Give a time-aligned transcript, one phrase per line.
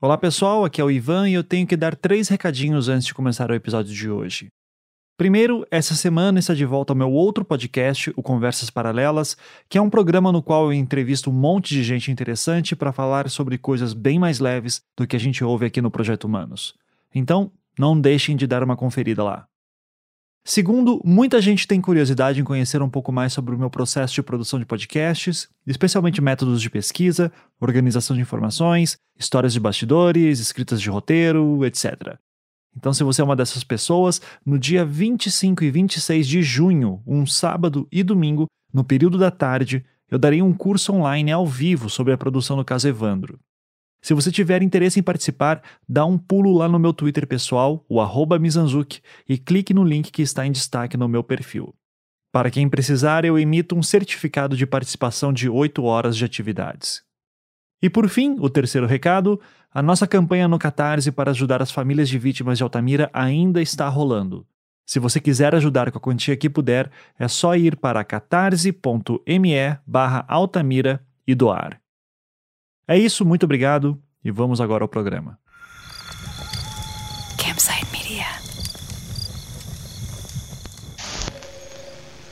[0.00, 3.12] Olá pessoal, aqui é o Ivan e eu tenho que dar três recadinhos antes de
[3.12, 4.46] começar o episódio de hoje.
[5.16, 9.36] Primeiro, essa semana está de volta ao meu outro podcast, o Conversas Paralelas,
[9.68, 13.28] que é um programa no qual eu entrevisto um monte de gente interessante para falar
[13.28, 16.76] sobre coisas bem mais leves do que a gente ouve aqui no Projeto Humanos.
[17.12, 19.47] Então, não deixem de dar uma conferida lá.
[20.48, 24.22] Segundo, muita gente tem curiosidade em conhecer um pouco mais sobre o meu processo de
[24.22, 27.30] produção de podcasts, especialmente métodos de pesquisa,
[27.60, 32.16] organização de informações, histórias de bastidores, escritas de roteiro, etc.
[32.74, 37.26] Então, se você é uma dessas pessoas, no dia 25 e 26 de junho, um
[37.26, 42.14] sábado e domingo, no período da tarde, eu darei um curso online ao vivo sobre
[42.14, 43.38] a produção do caso Evandro.
[44.08, 48.00] Se você tiver interesse em participar, dá um pulo lá no meu Twitter pessoal, o
[48.00, 51.74] arroba Mizanzuki, e clique no link que está em destaque no meu perfil.
[52.32, 57.02] Para quem precisar, eu emito um certificado de participação de 8 horas de atividades.
[57.82, 59.38] E por fim, o terceiro recado:
[59.70, 63.86] a nossa campanha no Catarse para ajudar as famílias de vítimas de Altamira ainda está
[63.90, 64.46] rolando.
[64.86, 70.24] Se você quiser ajudar com a quantia que puder, é só ir para catarse.me barra
[70.26, 71.78] Altamira e doar.
[72.90, 75.38] É isso, muito obrigado e vamos agora ao programa.
[77.36, 78.26] Campsite Media.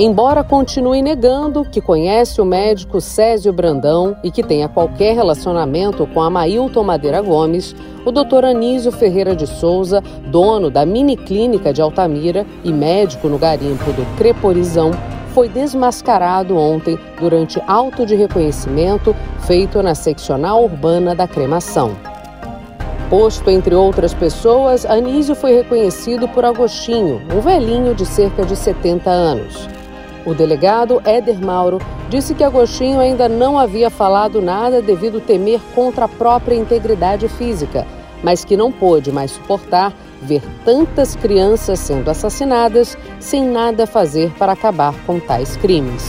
[0.00, 6.22] Embora continue negando que conhece o médico Césio Brandão e que tenha qualquer relacionamento com
[6.22, 7.74] a Mailton Madeira Gomes,
[8.06, 10.00] o doutor Anísio Ferreira de Souza,
[10.30, 14.92] dono da mini clínica de Altamira e médico no garimpo do Creporizão,
[15.34, 19.16] foi desmascarado ontem durante auto de reconhecimento
[19.48, 21.96] feito na seccional urbana da cremação.
[23.10, 29.10] Posto entre outras pessoas, Anísio foi reconhecido por Agostinho, um velhinho de cerca de 70
[29.10, 29.77] anos.
[30.28, 31.78] O delegado Éder Mauro
[32.10, 37.86] disse que Agostinho ainda não havia falado nada devido temer contra a própria integridade física,
[38.22, 39.90] mas que não pôde mais suportar
[40.20, 46.04] ver tantas crianças sendo assassinadas sem nada fazer para acabar com tais crimes.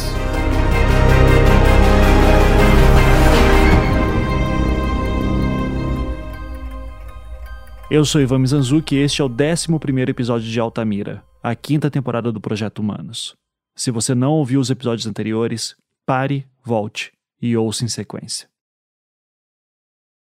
[7.89, 12.33] Eu sou Ivan Mizanzuki e este é o 11 episódio de Altamira, a quinta temporada
[12.33, 13.38] do Projeto Humanos.
[13.79, 15.73] Se você não ouviu os episódios anteriores,
[16.05, 18.49] pare, volte e ouça em sequência.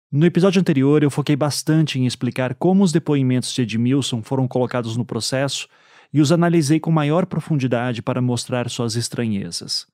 [0.09, 4.95] No episódio anterior, eu foquei bastante em explicar como os depoimentos de Edmilson foram colocados
[4.95, 5.67] no processo
[6.13, 9.85] e os analisei com maior profundidade para mostrar suas estranhezas.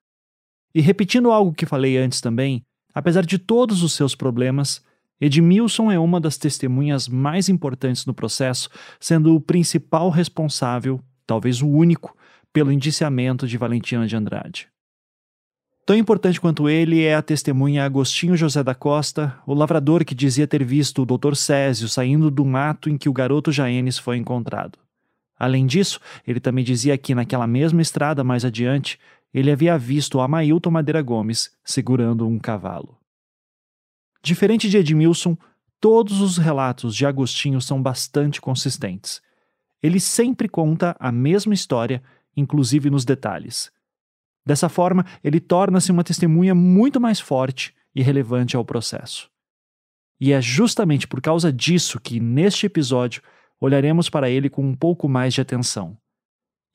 [0.71, 2.61] E repetindo algo que falei antes também,
[2.93, 4.83] apesar de todos os seus problemas,
[5.19, 8.69] Edmilson é uma das testemunhas mais importantes no processo,
[8.99, 12.15] sendo o principal responsável, talvez o único,
[12.57, 14.67] pelo indiciamento de Valentina de Andrade.
[15.85, 20.47] Tão importante quanto ele é a testemunha Agostinho José da Costa, o lavrador que dizia
[20.47, 21.35] ter visto o Dr.
[21.35, 24.79] Césio saindo do mato em que o garoto Jaenes foi encontrado.
[25.37, 28.97] Além disso, ele também dizia que naquela mesma estrada mais adiante,
[29.31, 32.97] ele havia visto Amailton Madeira Gomes segurando um cavalo.
[34.23, 35.37] Diferente de Edmilson,
[35.79, 39.21] todos os relatos de Agostinho são bastante consistentes.
[39.79, 42.01] Ele sempre conta a mesma história
[42.37, 43.71] inclusive nos detalhes.
[44.45, 49.29] Dessa forma, ele torna-se uma testemunha muito mais forte e relevante ao processo.
[50.21, 53.21] E é justamente por causa disso que, neste episódio,
[53.59, 55.97] olharemos para ele com um pouco mais de atenção.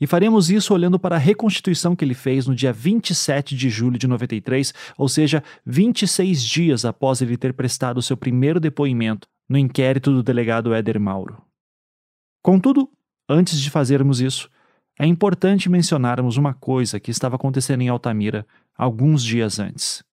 [0.00, 3.96] E faremos isso olhando para a reconstituição que ele fez no dia 27 de julho
[3.96, 10.10] de 93, ou seja, 26 dias após ele ter prestado seu primeiro depoimento no inquérito
[10.10, 11.40] do delegado Éder Mauro.
[12.42, 12.90] Contudo,
[13.28, 14.50] antes de fazermos isso,
[15.02, 18.46] é importante mencionarmos uma coisa que estava acontecendo em Altamira
[18.78, 20.04] alguns dias antes.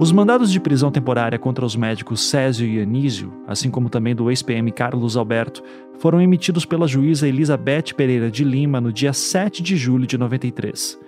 [0.00, 4.30] Os mandados de prisão temporária contra os médicos Césio e Anísio, assim como também do
[4.30, 5.62] ex-PM Carlos Alberto,
[5.98, 11.05] foram emitidos pela juíza Elizabeth Pereira de Lima no dia 7 de julho de 93.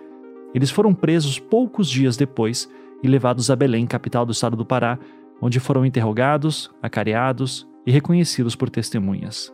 [0.54, 2.70] Eles foram presos poucos dias depois
[3.02, 4.98] e levados a Belém, capital do estado do Pará,
[5.40, 9.52] onde foram interrogados, acareados e reconhecidos por testemunhas.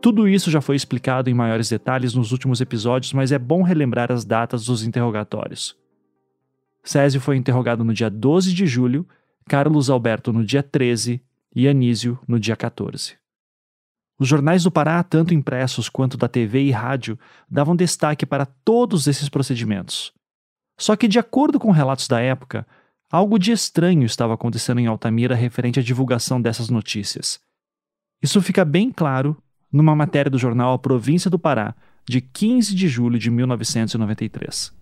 [0.00, 4.12] Tudo isso já foi explicado em maiores detalhes nos últimos episódios, mas é bom relembrar
[4.12, 5.76] as datas dos interrogatórios.
[6.84, 9.06] Césio foi interrogado no dia 12 de julho,
[9.48, 11.20] Carlos Alberto no dia 13
[11.54, 13.16] e Anísio no dia 14.
[14.18, 17.18] Os jornais do Pará, tanto impressos quanto da TV e rádio,
[17.50, 20.12] davam destaque para todos esses procedimentos.
[20.78, 22.66] Só que, de acordo com relatos da época,
[23.10, 27.38] algo de estranho estava acontecendo em Altamira referente à divulgação dessas notícias.
[28.22, 29.36] Isso fica bem claro
[29.70, 31.74] numa matéria do jornal A Província do Pará,
[32.08, 34.72] de 15 de julho de 1993.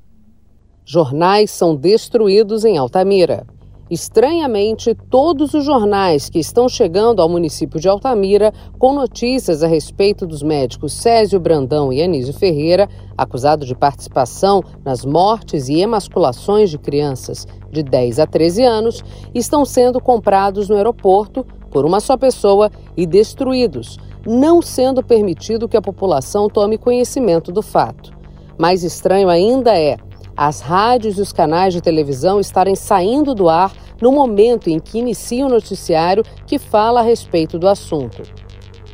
[0.84, 3.46] Jornais são destruídos em Altamira.
[3.90, 10.26] Estranhamente, todos os jornais que estão chegando ao município de Altamira com notícias a respeito
[10.26, 16.78] dos médicos Césio Brandão e Anísio Ferreira, acusados de participação nas mortes e emasculações de
[16.78, 19.02] crianças de 10 a 13 anos,
[19.34, 25.76] estão sendo comprados no aeroporto por uma só pessoa e destruídos, não sendo permitido que
[25.76, 28.14] a população tome conhecimento do fato.
[28.58, 29.98] Mais estranho ainda é
[30.36, 34.98] as rádios e os canais de televisão estarem saindo do ar no momento em que
[34.98, 38.22] inicia o noticiário que fala a respeito do assunto.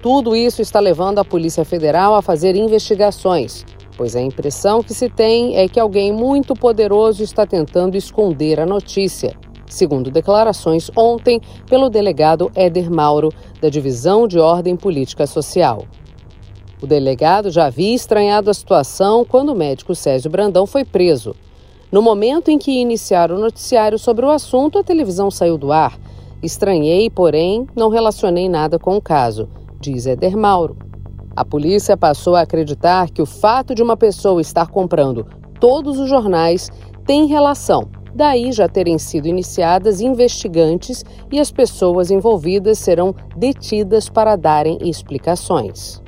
[0.03, 3.65] Tudo isso está levando a Polícia Federal a fazer investigações,
[3.97, 8.67] pois a impressão que se tem é que alguém muito poderoso está tentando esconder a
[8.67, 9.37] notícia,
[9.67, 15.85] segundo declarações ontem pelo delegado Éder Mauro, da Divisão de Ordem Política Social.
[16.83, 21.37] O delegado já havia estranhado a situação quando o médico Césio Brandão foi preso.
[21.93, 25.99] No momento em que iniciaram o noticiário sobre o assunto, a televisão saiu do ar.
[26.43, 29.47] Estranhei, porém, não relacionei nada com o caso,
[29.79, 30.79] diz Eder Mauro.
[31.37, 35.27] A polícia passou a acreditar que o fato de uma pessoa estar comprando
[35.61, 36.71] todos os jornais
[37.05, 44.35] tem relação, daí já terem sido iniciadas investigantes e as pessoas envolvidas serão detidas para
[44.35, 46.01] darem explicações.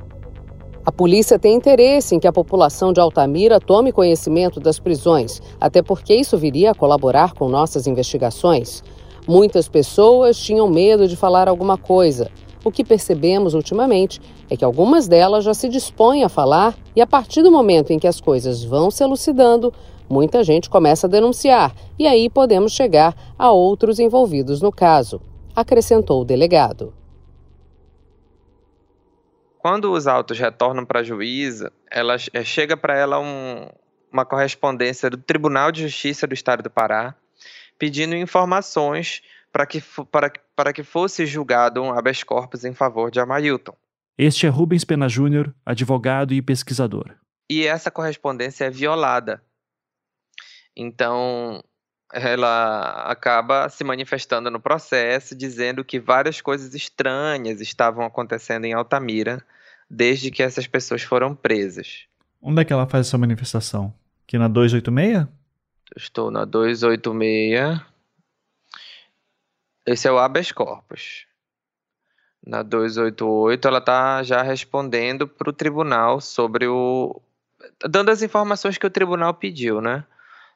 [0.84, 5.80] A polícia tem interesse em que a população de Altamira tome conhecimento das prisões, até
[5.80, 8.82] porque isso viria a colaborar com nossas investigações.
[9.24, 12.28] Muitas pessoas tinham medo de falar alguma coisa.
[12.64, 14.20] O que percebemos ultimamente
[14.50, 17.98] é que algumas delas já se dispõem a falar e, a partir do momento em
[17.98, 19.72] que as coisas vão se elucidando,
[20.10, 25.20] muita gente começa a denunciar e aí podemos chegar a outros envolvidos no caso,
[25.54, 26.92] acrescentou o delegado.
[29.62, 33.68] Quando os autos retornam para a juíza, ela é, chega para ela um,
[34.12, 37.14] uma correspondência do Tribunal de Justiça do Estado do Pará,
[37.78, 39.22] pedindo informações
[39.52, 39.80] para que,
[40.10, 43.76] para, para que fosse julgado um habeas corpus em favor de Amailton.
[44.18, 47.14] Este é Rubens Pena Júnior, advogado e pesquisador.
[47.48, 49.40] E essa correspondência é violada.
[50.76, 51.62] Então,
[52.12, 59.40] ela acaba se manifestando no processo, dizendo que várias coisas estranhas estavam acontecendo em Altamira
[59.92, 62.06] desde que essas pessoas foram presas.
[62.40, 63.92] Onde é que ela faz essa manifestação?
[64.24, 65.28] Aqui na 286?
[65.94, 67.78] Estou na 286.
[69.84, 71.26] Esse é o habeas corpus.
[72.44, 77.20] Na 288, ela está já respondendo para o tribunal sobre o.
[77.88, 80.04] dando as informações que o tribunal pediu, né?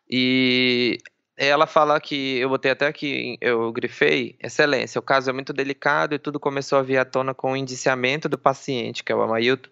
[0.09, 0.99] E
[1.36, 6.14] ela fala que, eu botei até aqui, eu grifei, excelência, o caso é muito delicado
[6.14, 9.22] e tudo começou a vir à tona com o indiciamento do paciente, que é o
[9.22, 9.69] Amailton,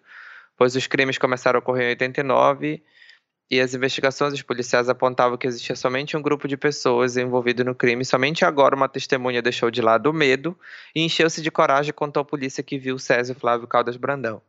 [0.55, 2.83] pois os crimes começaram a ocorrer em 89
[3.49, 7.75] e as investigações dos policiais apontavam que existia somente um grupo de pessoas envolvido no
[7.75, 8.03] crime.
[8.03, 10.57] Somente agora uma testemunha deixou de lado o medo
[10.95, 14.41] e encheu-se de coragem e contou à polícia que viu Césio Flávio Caldas Brandão.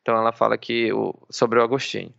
[0.00, 0.90] Então ela fala que
[1.30, 2.12] sobre o Agostinho.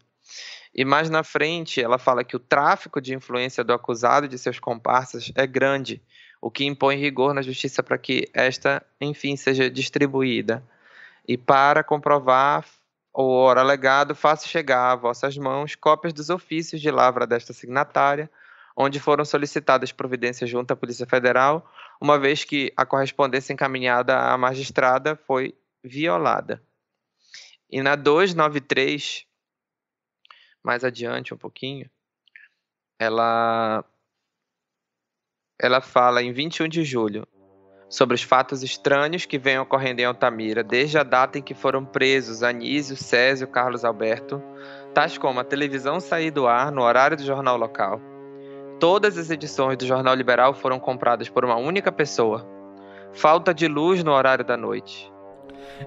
[0.73, 4.37] E mais na frente, ela fala que o tráfico de influência do acusado e de
[4.37, 6.01] seus comparsas é grande,
[6.41, 10.63] o que impõe rigor na justiça para que esta, enfim, seja distribuída.
[11.27, 12.65] E para comprovar
[13.13, 18.29] o ora alegado, faça chegar a vossas mãos cópias dos ofícios de lavra desta signatária,
[18.77, 24.37] onde foram solicitadas providências junto à Polícia Federal, uma vez que a correspondência encaminhada à
[24.37, 26.63] magistrada foi violada.
[27.69, 29.25] E na 293,
[30.69, 31.89] mais adiante um pouquinho,
[32.99, 33.83] ela
[35.59, 37.27] ela fala em 21 de julho
[37.89, 41.83] sobre os fatos estranhos que vêm ocorrendo em Altamira desde a data em que foram
[41.83, 44.39] presos Anísio, Césio e Carlos Alberto,
[44.93, 47.99] tais como a televisão sair do ar no horário do jornal local.
[48.79, 52.47] Todas as edições do Jornal Liberal foram compradas por uma única pessoa.
[53.11, 55.11] Falta de luz no horário da noite.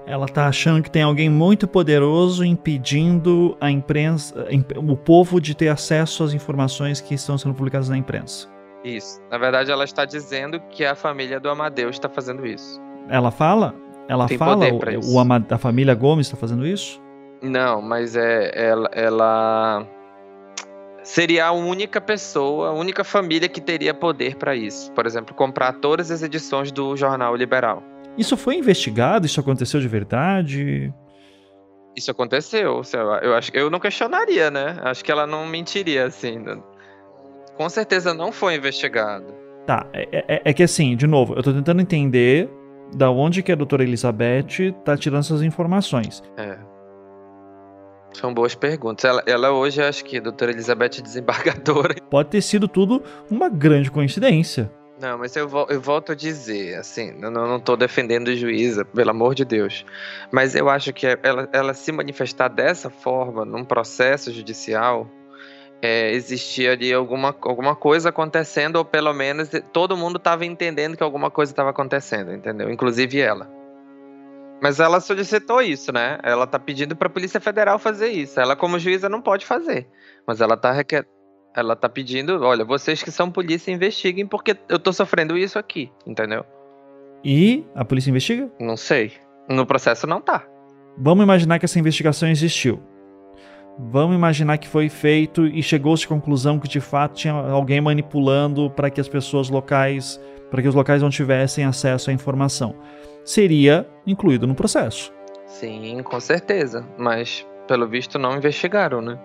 [0.07, 5.69] Ela tá achando que tem alguém muito poderoso impedindo a imprensa, o povo de ter
[5.69, 8.49] acesso às informações que estão sendo publicadas na imprensa.
[8.85, 9.21] Isso.
[9.31, 12.81] Na verdade, ela está dizendo que a família do Amadeus está fazendo isso.
[13.09, 13.75] Ela fala?
[14.09, 15.19] Ela Tem fala o, o.
[15.19, 17.01] Ama- a família Gomes está fazendo isso?
[17.41, 19.87] Não, mas é ela, ela
[21.03, 24.93] seria a única pessoa, a única família que teria poder para isso.
[24.93, 27.83] Por exemplo, comprar todas as edições do jornal Liberal.
[28.17, 29.27] Isso foi investigado?
[29.27, 30.93] Isso aconteceu de verdade?
[31.97, 32.83] Isso aconteceu.
[32.85, 34.77] sei lá, Eu acho, eu não questionaria, né?
[34.83, 36.43] Acho que ela não mentiria assim.
[37.57, 39.27] Com certeza não foi investigado.
[39.67, 42.51] Tá, é, é- é que assim, de novo, eu tô tentando entender
[42.97, 46.23] da onde que a doutora Elizabeth tá tirando essas informações.
[46.37, 46.59] É.
[48.13, 49.05] São boas perguntas.
[49.05, 51.95] Ela, ela hoje, acho que a doutora Elizabeth é desembargadora.
[52.11, 54.71] Pode ter sido tudo uma grande coincidência.
[55.01, 58.85] Não, mas eu, vol- eu volto a dizer, assim, eu não, tô defendendo o juíza,
[58.85, 59.85] pelo amor de Deus.
[60.31, 65.11] Mas eu acho que ela, ela se manifestar dessa forma num processo judicial,
[65.81, 71.03] é, existia ali alguma, alguma coisa acontecendo, ou pelo menos todo mundo estava entendendo que
[71.03, 72.71] alguma coisa estava acontecendo, entendeu?
[72.71, 73.51] Inclusive ela.
[74.63, 76.21] Mas ela solicitou isso, né?
[76.23, 78.39] Ela tá pedindo para a Polícia Federal fazer isso.
[78.39, 79.89] Ela, como juíza, não pode fazer.
[80.25, 81.05] Mas ela tá requer...
[81.55, 85.91] ela tá pedindo, olha, vocês que são polícia investiguem porque eu tô sofrendo isso aqui,
[86.07, 86.45] entendeu?
[87.25, 88.51] E a polícia investiga?
[88.59, 89.13] Não sei.
[89.49, 90.45] No processo não tá.
[90.99, 92.83] Vamos imaginar que essa investigação existiu.
[93.79, 98.71] Vamos imaginar que foi feito e chegou-se à conclusão que de fato tinha alguém manipulando
[98.71, 102.75] para que as pessoas locais, para que os locais não tivessem acesso à informação.
[103.25, 105.13] Seria incluído no processo.
[105.47, 106.87] Sim, com certeza.
[106.99, 109.19] Mas, pelo visto, não investigaram, né?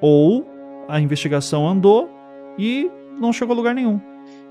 [0.00, 0.46] Ou
[0.88, 2.10] a investigação andou
[2.58, 2.90] e
[3.20, 4.00] não chegou a lugar nenhum.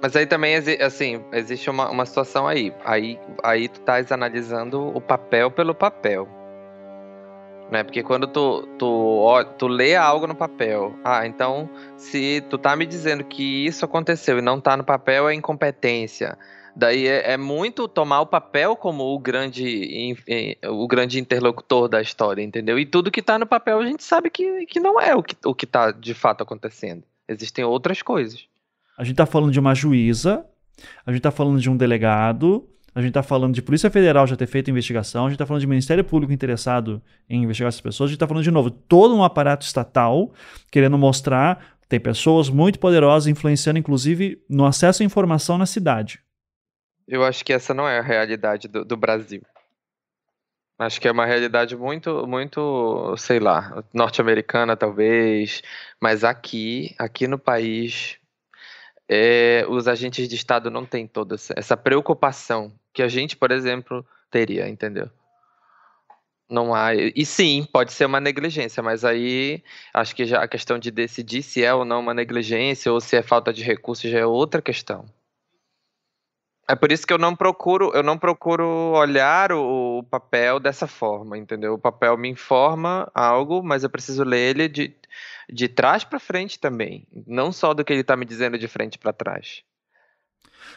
[0.02, 2.74] Mas aí também, assim, existe uma, uma situação aí.
[2.84, 3.20] aí.
[3.44, 6.28] Aí tu estás analisando o papel pelo papel.
[7.72, 7.84] Né?
[7.84, 12.86] Porque quando tu, tu, tu lê algo no papel, ah, então se tu tá me
[12.86, 16.38] dizendo que isso aconteceu e não tá no papel, é incompetência.
[16.76, 20.16] Daí é, é muito tomar o papel como o grande,
[20.68, 22.78] o grande interlocutor da história, entendeu?
[22.78, 25.36] E tudo que tá no papel a gente sabe que, que não é o que,
[25.46, 27.04] o que tá de fato acontecendo.
[27.28, 28.46] Existem outras coisas.
[28.98, 30.46] A gente tá falando de uma juíza,
[31.06, 34.36] a gente tá falando de um delegado, a gente tá falando de Polícia Federal já
[34.36, 38.10] ter feito investigação, a gente tá falando de Ministério Público interessado em investigar essas pessoas,
[38.10, 40.34] a gente tá falando de novo todo um aparato estatal
[40.70, 46.25] querendo mostrar tem pessoas muito poderosas influenciando inclusive no acesso à informação na cidade.
[47.08, 49.42] Eu acho que essa não é a realidade do, do Brasil.
[50.78, 55.62] Acho que é uma realidade muito, muito, sei lá, norte-americana talvez,
[56.02, 58.18] mas aqui, aqui no país,
[59.08, 64.06] é, os agentes de Estado não têm toda essa, preocupação que a gente, por exemplo,
[64.30, 65.10] teria, entendeu?
[66.50, 66.94] Não há.
[66.94, 71.42] E sim, pode ser uma negligência, mas aí acho que já a questão de decidir
[71.42, 74.62] se é ou não uma negligência ou se é falta de recursos já é outra
[74.62, 75.06] questão.
[76.68, 80.88] É por isso que eu não procuro, eu não procuro olhar o, o papel dessa
[80.88, 81.76] forma, entendeu?
[81.76, 84.96] O papel me informa algo, mas eu preciso ler ele de,
[85.48, 88.98] de trás para frente também, não só do que ele está me dizendo de frente
[88.98, 89.62] para trás.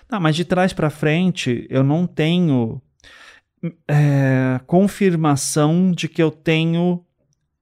[0.07, 2.83] Tá, mas de trás para frente eu não tenho
[3.87, 7.05] é, confirmação de que eu tenho.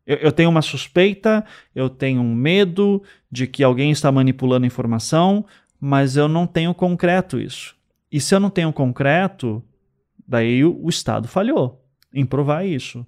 [0.04, 5.44] Eu, eu tenho uma suspeita, eu tenho um medo de que alguém está manipulando informação,
[5.80, 7.75] mas eu não tenho concreto isso.
[8.10, 9.62] E se eu não tenho concreto,
[10.26, 13.04] daí o, o Estado falhou em provar isso.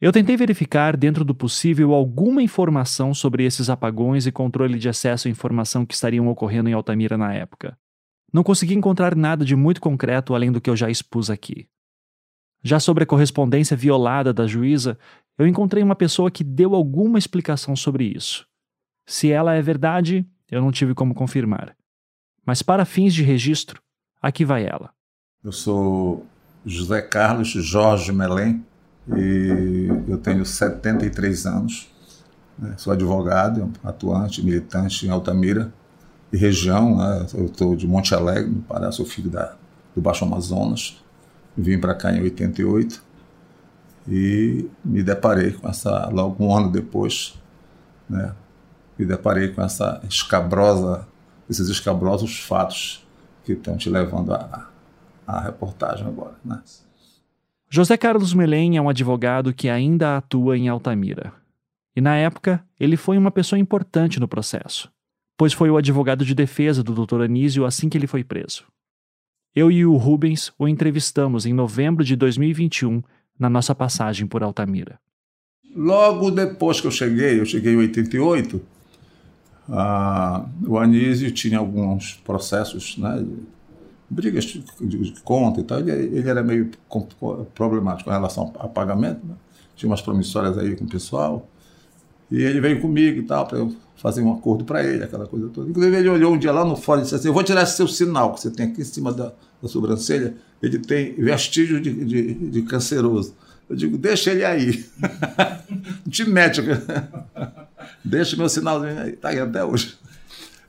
[0.00, 5.26] Eu tentei verificar dentro do possível alguma informação sobre esses apagões e controle de acesso
[5.26, 7.76] à informação que estariam ocorrendo em Altamira na época.
[8.32, 11.68] Não consegui encontrar nada de muito concreto além do que eu já expus aqui.
[12.62, 14.98] Já sobre a correspondência violada da juíza,
[15.36, 18.46] eu encontrei uma pessoa que deu alguma explicação sobre isso.
[19.06, 21.76] Se ela é verdade, eu não tive como confirmar.
[22.48, 23.78] Mas para fins de registro,
[24.22, 24.88] aqui vai ela.
[25.44, 26.24] Eu sou
[26.64, 28.64] José Carlos Jorge Melém
[29.14, 31.90] e eu tenho 73 anos.
[32.58, 32.72] né?
[32.78, 35.70] Sou advogado, atuante, militante em Altamira
[36.32, 36.96] e região.
[36.96, 37.26] né?
[37.34, 39.54] Eu estou de Monte Alegre, no Pará, sou filho da,
[39.94, 41.04] do Baixo Amazonas.
[41.54, 43.04] Vim para cá em 88
[44.08, 47.38] e me deparei com essa, logo um ano depois,
[48.08, 48.32] né?
[48.98, 51.06] me deparei com essa escabrosa,
[51.48, 53.06] esses escabrosos fatos
[53.44, 54.68] que estão te levando a,
[55.26, 56.34] a reportagem agora.
[56.44, 56.60] Né?
[57.70, 61.32] José Carlos Melém é um advogado que ainda atua em Altamira.
[61.94, 64.90] E na época, ele foi uma pessoa importante no processo,
[65.36, 67.22] pois foi o advogado de defesa do Dr.
[67.22, 68.64] Anísio assim que ele foi preso.
[69.54, 73.02] Eu e o Rubens o entrevistamos em novembro de 2021
[73.38, 74.98] na nossa passagem por Altamira.
[75.74, 78.60] Logo depois que eu cheguei, eu cheguei em 88,
[79.68, 83.24] ah, o Anísio tinha alguns processos, né,
[84.08, 85.80] brigas de, de conta e tal.
[85.80, 86.70] Ele, ele era meio
[87.54, 89.34] problemático com relação a pagamento, né?
[89.76, 91.48] tinha umas promissórias aí com o pessoal.
[92.30, 95.48] E ele veio comigo e tal, para eu fazer um acordo para ele, aquela coisa
[95.48, 95.70] toda.
[95.70, 97.76] Inclusive, ele olhou um dia lá no fora e disse assim: Eu vou tirar esse
[97.76, 99.32] seu sinal que você tem aqui em cima da,
[99.62, 100.34] da sobrancelha.
[100.62, 103.34] Ele tem vestígio de, de, de canceroso.
[103.68, 104.84] Eu digo: Deixa ele aí.
[106.04, 106.60] Não te mete.
[108.04, 109.10] Deixa meu sinalzinho aí.
[109.10, 109.98] Está aí até hoje.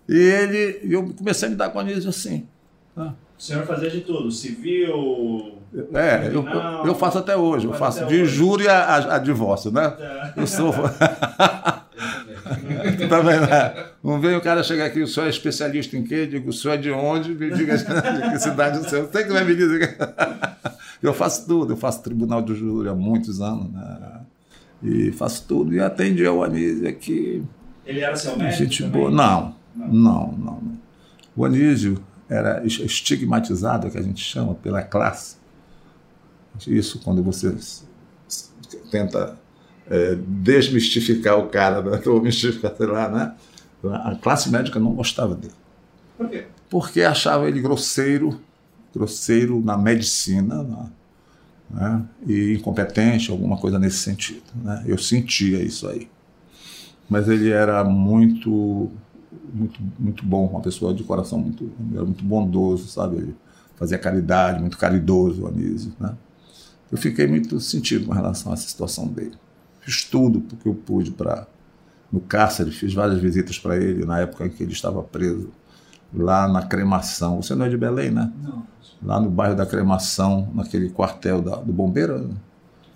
[0.08, 2.48] E ele, eu comecei a me dar com Anísio assim.
[2.96, 3.14] Tá?
[3.38, 5.54] O senhor fazia de tudo, civil.
[5.94, 6.46] É, eu,
[6.86, 8.26] eu, faço até hoje, eu faço de hoje.
[8.26, 9.88] júri a, a, a, divórcio, né?
[9.90, 10.34] Tá.
[10.36, 10.74] Eu sou.
[13.08, 13.48] tá vendo?
[14.04, 16.16] Não vem o cara chegar aqui, o senhor é especialista em quê?
[16.16, 17.36] Eu digo, o senhor é de onde?
[17.36, 17.86] Me diga de
[18.32, 19.08] que cidade o senhor.
[19.08, 19.96] Você que vai me dizer.
[21.02, 24.19] Eu faço tudo, eu faço tribunal de júri há muitos anos, né?
[24.82, 25.74] E faço tudo.
[25.74, 27.44] E atendi ao Anísio aqui.
[27.86, 28.64] Ele era seu médico?
[28.64, 29.12] Gente boa.
[29.12, 30.80] Não, não, não, não.
[31.36, 35.38] O Anísio era estigmatizado, que a gente chama, pela classe.
[36.68, 37.56] Isso quando você
[38.92, 39.38] tenta
[39.90, 42.02] é, desmistificar o cara, né?
[42.06, 43.36] ou mistificar, sei lá, né?
[43.84, 45.54] A classe médica não gostava dele.
[46.18, 46.46] Por quê?
[46.70, 48.40] Porque achava ele grosseiro,
[48.94, 50.90] grosseiro na medicina, né?
[51.70, 52.04] Né?
[52.26, 54.44] e incompetente, alguma coisa nesse sentido.
[54.64, 54.84] Né?
[54.86, 56.10] Eu sentia isso aí.
[57.10, 58.92] Mas ele era muito
[59.54, 63.18] muito, muito bom, uma pessoa de coração muito, era muito bondoso, sabe?
[63.18, 63.36] Ele
[63.76, 66.16] fazia caridade, muito caridoso, o Anísio, né?
[66.92, 69.36] Eu fiquei muito sentido com relação a essa situação dele.
[69.82, 71.48] Fiz tudo porque eu pude para
[72.12, 75.52] no cárcere, fiz várias visitas para ele na época em que ele estava preso,
[76.13, 77.42] lá na cremação.
[77.42, 78.32] Você não é de Belém, né?
[78.42, 78.68] Não.
[79.01, 82.20] Lá no bairro da cremação, naquele quartel da, do bombeiro.
[82.20, 82.36] Né?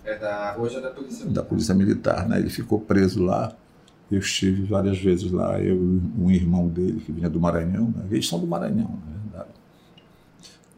[0.04, 1.42] É da hoje é da polícia militar.
[1.42, 2.38] Da polícia militar, né?
[2.38, 3.52] Ele ficou preso lá.
[4.10, 8.04] Eu estive várias vezes lá, eu e um irmão dele, que vinha do Maranhão, né?
[8.10, 9.54] eles são do Maranhão, na verdade.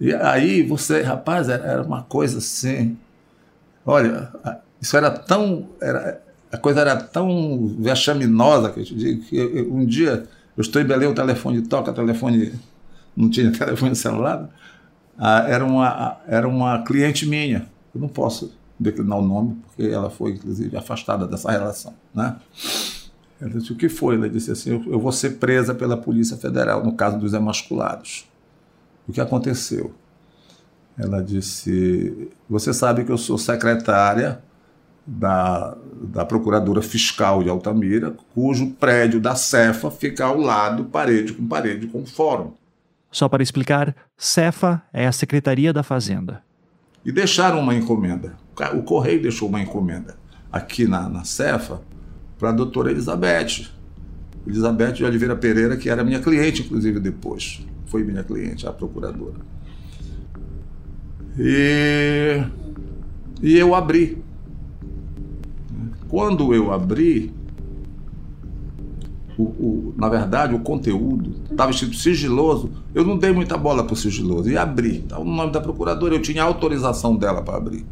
[0.00, 2.96] E aí você, rapaz, era uma coisa assim.
[3.84, 4.32] Olha,
[4.80, 5.68] isso era tão.
[5.80, 6.22] Era,
[6.52, 10.80] a coisa era tão vexaminosa que eu te digo que eu, um dia eu estou
[10.80, 12.54] em Belém, o telefone toca, telefone.
[13.16, 14.48] Não tinha telefone celular.
[15.18, 17.68] Ah, era, uma, era uma cliente minha.
[17.94, 21.94] Eu não posso declinar o nome, porque ela foi, inclusive, afastada dessa relação.
[22.14, 22.36] Né?
[23.40, 24.16] Ela disse, o que foi?
[24.16, 28.26] Ela disse assim, eu vou ser presa pela Polícia Federal, no caso dos emasculados.
[29.08, 29.94] O que aconteceu?
[30.98, 34.42] Ela disse, você sabe que eu sou secretária
[35.06, 41.46] da, da Procuradora Fiscal de Altamira, cujo prédio da Cefa fica ao lado, parede com
[41.46, 42.52] parede, com o fórum.
[43.10, 46.42] Só para explicar, Cefa é a Secretaria da Fazenda.
[47.04, 48.34] E deixaram uma encomenda.
[48.74, 50.16] O Correio deixou uma encomenda
[50.50, 51.80] aqui na, na Cefa
[52.38, 53.68] para a doutora Elizabeth.
[54.46, 57.64] Elizabeth de Oliveira Pereira, que era minha cliente, inclusive, depois.
[57.86, 59.38] Foi minha cliente, a procuradora.
[61.38, 62.42] E,
[63.40, 64.25] e eu abri.
[66.08, 67.32] Quando eu abri,
[69.38, 72.70] o, o, na verdade, o conteúdo estava escrito sigiloso.
[72.94, 74.98] Eu não dei muita bola para o sigiloso e abri.
[74.98, 77.84] Estava no nome da procuradora, eu tinha autorização dela para abrir.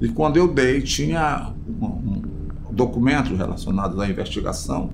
[0.00, 2.22] E quando eu dei, tinha um, um,
[2.70, 4.90] documentos relacionados à investigação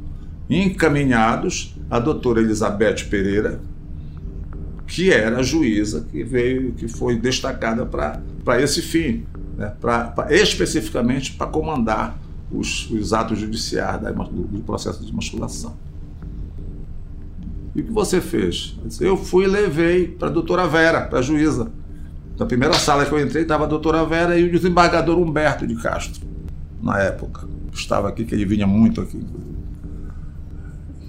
[0.48, 3.60] encaminhados à doutora Elizabeth Pereira,
[4.86, 9.24] que era a juíza que veio, que foi destacada para esse fim,
[9.56, 9.72] né?
[9.80, 12.18] pra, pra especificamente para comandar
[12.52, 15.74] os, os, atos judiciais da, do, do, processo de masculação.
[17.74, 18.76] E o que você fez?
[19.00, 21.70] Eu fui e levei para a doutora Vera, para a juíza.
[22.38, 25.76] Na primeira sala que eu entrei estava a doutora Vera e o desembargador Humberto de
[25.76, 26.26] Castro,
[26.82, 29.24] na época estava aqui, que ele vinha muito aqui.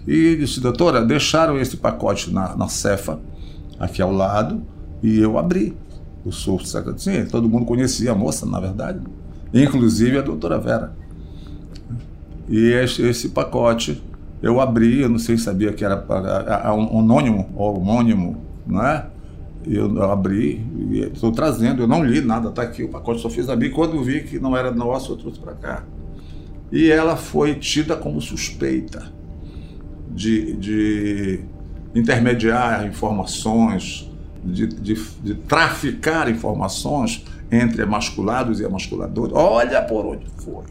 [0.08, 3.20] E disse, doutora, deixaram esse pacote na, na Cefa,
[3.80, 4.64] aqui ao lado,
[5.02, 5.76] e eu abri.
[6.26, 7.00] Eu sou secretário.
[7.00, 9.00] Sim, todo mundo conhecia a moça, na verdade,
[9.54, 10.96] inclusive a doutora Vera.
[12.48, 14.04] E esse, esse pacote
[14.42, 16.06] eu abri, eu não sei se sabia que era
[16.74, 19.08] um anônimo, ou homônimo, não é?
[19.66, 20.62] Eu, eu abri
[21.14, 23.70] estou trazendo, eu não li nada, está aqui o pacote, só fiz abrir.
[23.70, 25.84] Quando vi que não era nosso, eu trouxe para cá
[26.74, 29.14] e ela foi tida como suspeita
[30.10, 31.40] de, de
[31.94, 34.12] intermediar informações,
[34.44, 39.34] de, de, de, traficar informações entre emasculados e emasculadores.
[39.36, 40.66] Olha por onde foi.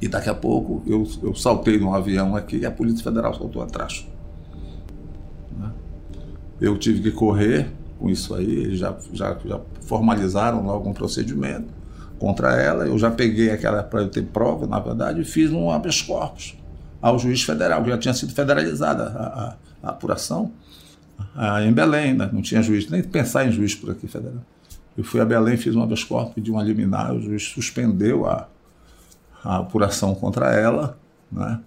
[0.00, 3.62] E daqui a pouco eu, eu saltei num avião aqui e a Polícia Federal saltou
[3.62, 4.06] atrás.
[5.58, 5.70] Né?
[6.60, 11.68] eu tive que correr com isso aí, eles já, já, já formalizaram logo um procedimento
[12.18, 12.86] contra ela.
[12.86, 16.56] Eu já peguei aquela para eu ter prova, na verdade, e fiz um habeas corpus
[17.00, 20.52] ao juiz federal, que já tinha sido federalizada a, a, a apuração
[21.34, 22.28] a, em Belém, né?
[22.32, 24.42] não tinha juiz, nem pensar em juiz por aqui federal.
[24.96, 28.48] Eu fui a Belém, fiz um habeas corpus, pedi uma liminar, o juiz suspendeu a,
[29.44, 30.98] a apuração contra ela,
[31.30, 31.60] né?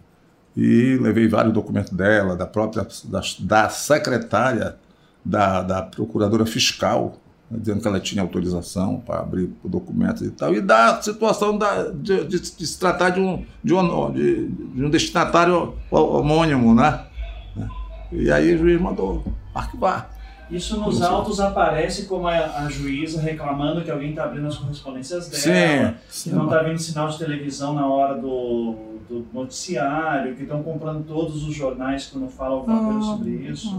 [0.55, 4.77] e levei vários documentos dela, da própria da, da secretária
[5.25, 7.17] da, da procuradora fiscal,
[7.49, 11.89] né, dizendo que ela tinha autorização para abrir documentos e tal, e da situação da,
[11.89, 17.05] de, de, de se tratar de um, de, um, de, de um destinatário homônimo, né?
[18.11, 19.23] E aí o juiz mandou
[19.55, 20.12] arquivar.
[20.53, 25.27] Isso nos autos aparece como a, a, juíza reclamando que alguém está abrindo as correspondências
[25.27, 26.29] dela, sim, sim.
[26.29, 28.75] que não está vendo sinal de televisão na hora do,
[29.09, 33.75] do noticiário, que estão comprando todos os jornais quando falam alguma coisa sobre isso.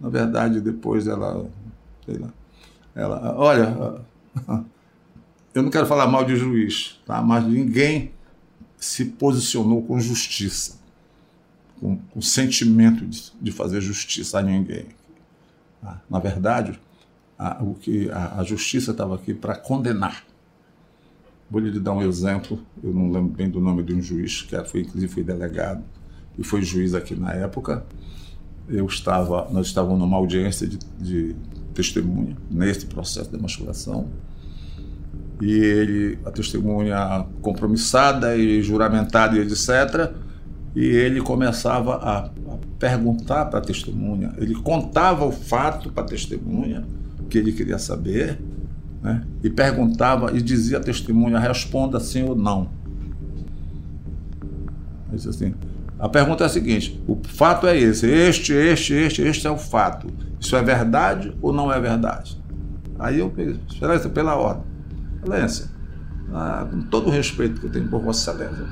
[0.00, 1.44] na verdade, depois ela,
[2.06, 2.30] lá,
[2.94, 4.00] ela, olha,
[5.52, 7.20] eu não quero falar mal de juiz, tá?
[7.20, 8.12] mas ninguém
[8.76, 10.81] se posicionou com justiça
[11.82, 14.86] com, com sentimento de, de, fazer justiça a ninguém.
[15.82, 16.78] Ah, na verdade,
[17.36, 20.24] a, o que a, a justiça estava aqui para condenar.
[21.50, 22.60] Vou lhe dar um exemplo.
[22.82, 25.82] Eu não lembro bem do nome de um juiz que foi inclusive foi delegado
[26.38, 27.84] e foi juiz aqui na época.
[28.68, 31.34] Eu estava, nós estávamos numa audiência de, de
[31.74, 34.08] testemunha nesse processo de masculação
[35.40, 40.14] e ele, a testemunha compromissada e juramentada e etc
[40.74, 42.30] e ele começava a,
[42.78, 46.84] perguntar para a testemunha, ele contava o fato para a testemunha
[47.30, 48.40] que ele queria saber,
[49.02, 49.24] né?
[49.42, 52.70] e perguntava e dizia à testemunha: responda sim ou não.
[55.12, 55.54] Disse assim:
[55.98, 59.56] a pergunta é a seguinte: o fato é esse, este, este, este, este é o
[59.56, 60.08] fato.
[60.40, 62.42] Isso é verdade ou não é verdade?
[62.98, 63.32] Aí eu
[63.70, 64.64] Excelência, pela ordem.
[65.22, 65.66] Excelência,
[66.34, 68.66] ah, com todo o respeito que eu tenho por Vossa Excelência,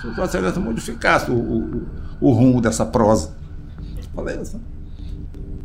[0.00, 1.86] se Vossa Excelência modificasse o, o,
[2.20, 3.34] o rumo dessa prosa.
[4.14, 4.60] Falei assim,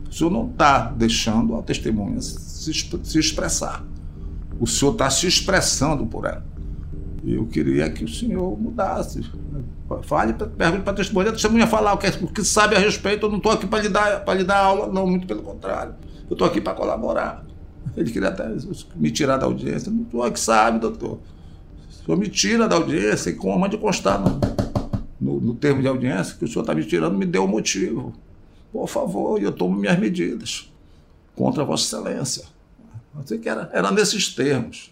[0.10, 3.84] o senhor não está deixando a testemunha se, se expressar.
[4.60, 6.44] O senhor está se expressando por ela.
[7.26, 9.24] Eu queria que o senhor mudasse.
[10.04, 11.30] Fale, pergunte para a testemunha.
[11.30, 13.26] A testemunha falar o que, o que sabe a respeito.
[13.26, 15.96] Eu não estou aqui para lhe, dar, lhe dar aula, não, muito pelo contrário.
[16.30, 17.46] Eu estou aqui para colaborar.
[17.96, 18.48] Ele queria até
[18.96, 19.92] me tirar da audiência.
[19.92, 21.20] Não estou aqui, sabe, doutor.
[22.02, 24.40] O senhor me tira da audiência e como mande constar no,
[25.20, 27.48] no, no, termo de audiência que o senhor está me tirando, me deu o um
[27.48, 28.14] motivo.
[28.72, 30.72] Por favor, eu tomo minhas medidas
[31.36, 32.46] contra Vossa Excelência.
[33.14, 34.92] Não sei que era, era nesses termos.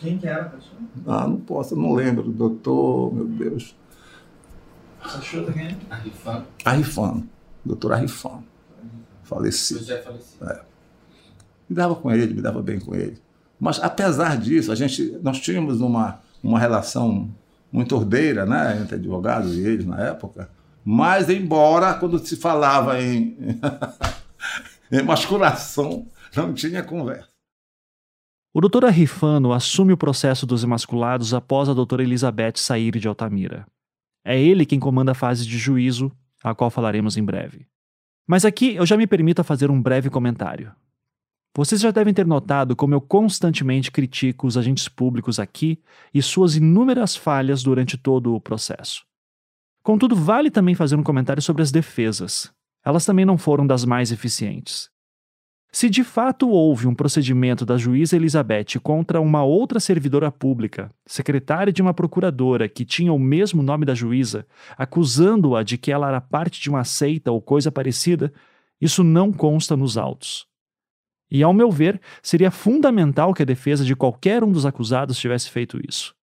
[0.00, 0.78] Quem que era, professor?
[1.06, 2.30] Ah, não posso, não lembro.
[2.30, 3.74] Doutor, meu Deus.
[5.02, 5.76] Você chuta quem é?
[5.90, 6.46] Arrifano.
[6.64, 7.28] Arrifano.
[7.64, 8.44] Doutor Arrifano.
[9.24, 9.80] Falecido.
[9.80, 10.48] José falecido.
[10.48, 10.62] É.
[11.68, 13.18] Me dava com ele, me dava bem com ele.
[13.60, 17.30] Mas, apesar disso, a gente, nós tínhamos uma, uma relação
[17.70, 20.48] muito ordeira né, entre advogados e eles na época.
[20.82, 23.36] Mas, embora, quando se falava em,
[24.90, 27.28] em masculação, não tinha conversa.
[28.52, 33.66] O doutor Arrifano assume o processo dos emasculados após a doutora Elizabeth sair de Altamira.
[34.24, 36.10] É ele quem comanda a fase de juízo,
[36.42, 37.66] a qual falaremos em breve.
[38.26, 40.72] Mas aqui eu já me permito fazer um breve comentário.
[41.56, 45.80] Vocês já devem ter notado como eu constantemente critico os agentes públicos aqui
[46.14, 49.04] e suas inúmeras falhas durante todo o processo.
[49.82, 52.52] Contudo, vale também fazer um comentário sobre as defesas.
[52.84, 54.88] Elas também não foram das mais eficientes.
[55.72, 61.72] Se de fato houve um procedimento da juíza Elizabeth contra uma outra servidora pública, secretária
[61.72, 66.20] de uma procuradora que tinha o mesmo nome da juíza, acusando-a de que ela era
[66.20, 68.32] parte de uma seita ou coisa parecida,
[68.80, 70.49] isso não consta nos autos.
[71.30, 75.48] E, ao meu ver, seria fundamental que a defesa de qualquer um dos acusados tivesse
[75.48, 76.14] feito isso.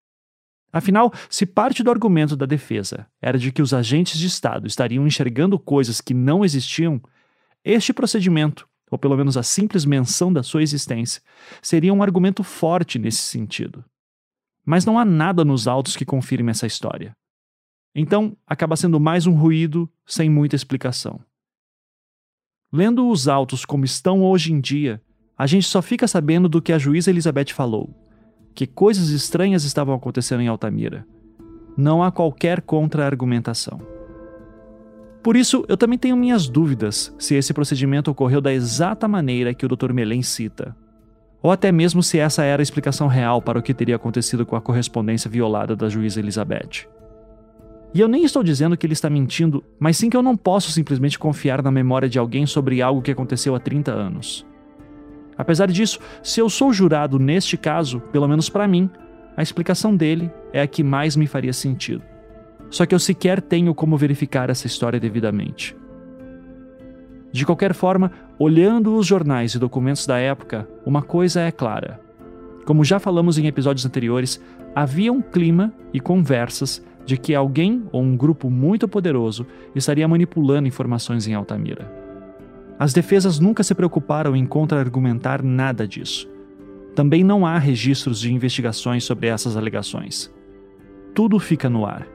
[0.72, 5.08] Afinal, se parte do argumento da defesa era de que os agentes de Estado estariam
[5.08, 7.02] enxergando coisas que não existiam,
[7.64, 11.22] este procedimento, ou pelo menos a simples menção da sua existência,
[11.62, 13.84] seria um argumento forte nesse sentido.
[14.66, 17.16] Mas não há nada nos autos que confirme essa história.
[17.96, 21.20] Então, acaba sendo mais um ruído sem muita explicação.
[22.72, 25.02] Lendo os autos como estão hoje em dia,
[25.38, 27.90] a gente só fica sabendo do que a juíza Elizabeth falou:
[28.54, 31.06] que coisas estranhas estavam acontecendo em Altamira.
[31.78, 33.80] Não há qualquer contra-argumentação.
[35.24, 39.66] Por isso, eu também tenho minhas dúvidas se esse procedimento ocorreu da exata maneira que
[39.66, 39.94] o Dr.
[39.94, 40.76] Melen cita,
[41.42, 44.56] ou até mesmo se essa era a explicação real para o que teria acontecido com
[44.56, 46.88] a correspondência violada da juíza Elizabeth.
[47.98, 50.72] E eu nem estou dizendo que ele está mentindo, mas sim que eu não posso
[50.72, 54.46] simplesmente confiar na memória de alguém sobre algo que aconteceu há 30 anos.
[55.36, 58.88] Apesar disso, se eu sou jurado neste caso, pelo menos para mim,
[59.36, 62.04] a explicação dele é a que mais me faria sentido.
[62.70, 65.76] Só que eu sequer tenho como verificar essa história devidamente.
[67.32, 72.00] De qualquer forma, olhando os jornais e documentos da época, uma coisa é clara.
[72.64, 74.40] Como já falamos em episódios anteriores,
[74.76, 80.68] havia um clima e conversas de que alguém ou um grupo muito poderoso estaria manipulando
[80.68, 81.90] informações em Altamira.
[82.78, 86.30] As defesas nunca se preocuparam em contra-argumentar nada disso.
[86.94, 90.30] Também não há registros de investigações sobre essas alegações.
[91.16, 92.06] Tudo fica no ar.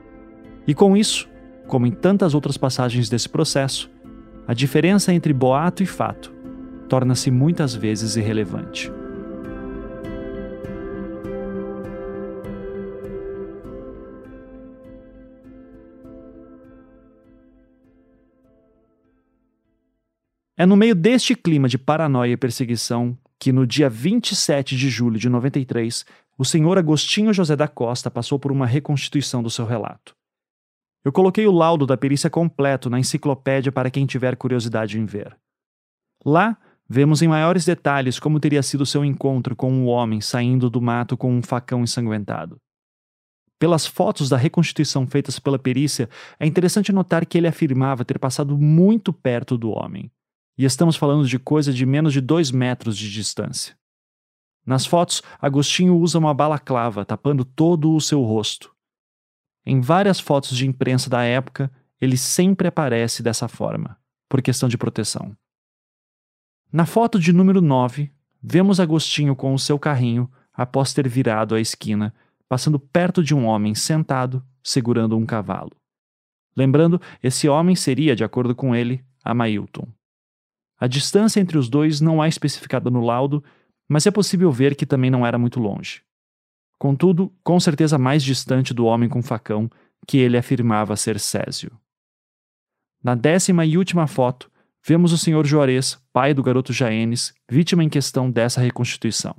[0.69, 1.27] E com isso,
[1.67, 3.91] como em tantas outras passagens desse processo,
[4.47, 6.33] a diferença entre boato e fato
[6.87, 8.93] torna-se muitas vezes irrelevante.
[20.63, 25.19] É no meio deste clima de paranoia e perseguição que, no dia 27 de julho
[25.19, 26.07] de 93,
[26.39, 30.15] o senhor Agostinho José da Costa passou por uma reconstituição do seu relato.
[31.05, 35.37] Eu coloquei o laudo da perícia completo na enciclopédia para quem tiver curiosidade em ver.
[36.25, 36.57] Lá,
[36.89, 41.17] vemos em maiores detalhes como teria sido seu encontro com um homem saindo do mato
[41.17, 42.57] com um facão ensanguentado.
[43.59, 48.57] Pelas fotos da reconstituição feitas pela perícia, é interessante notar que ele afirmava ter passado
[48.57, 50.09] muito perto do homem.
[50.57, 53.77] E estamos falando de coisa de menos de dois metros de distância.
[54.65, 58.75] Nas fotos, Agostinho usa uma balaclava tapando todo o seu rosto.
[59.65, 63.97] Em várias fotos de imprensa da época, ele sempre aparece dessa forma,
[64.29, 65.37] por questão de proteção.
[66.73, 68.11] Na foto de número 9,
[68.43, 72.15] vemos Agostinho com o seu carrinho após ter virado a esquina,
[72.49, 75.73] passando perto de um homem sentado, segurando um cavalo.
[76.57, 79.89] Lembrando, esse homem seria, de acordo com ele, Amailton.
[80.83, 83.43] A distância entre os dois não é especificada no laudo,
[83.89, 86.03] mas é possível ver que também não era muito longe
[86.83, 89.71] contudo, com certeza mais distante do homem com facão
[90.05, 91.71] que ele afirmava ser Césio.
[93.01, 94.51] Na décima e última foto,
[94.85, 95.47] vemos o Sr.
[95.47, 99.37] Juarez, pai do garoto Jaenes, vítima em questão dessa reconstituição.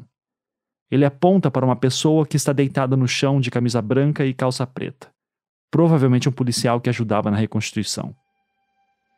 [0.90, 4.66] Ele aponta para uma pessoa que está deitada no chão de camisa branca e calça
[4.66, 5.12] preta,
[5.70, 8.16] provavelmente um policial que ajudava na reconstituição.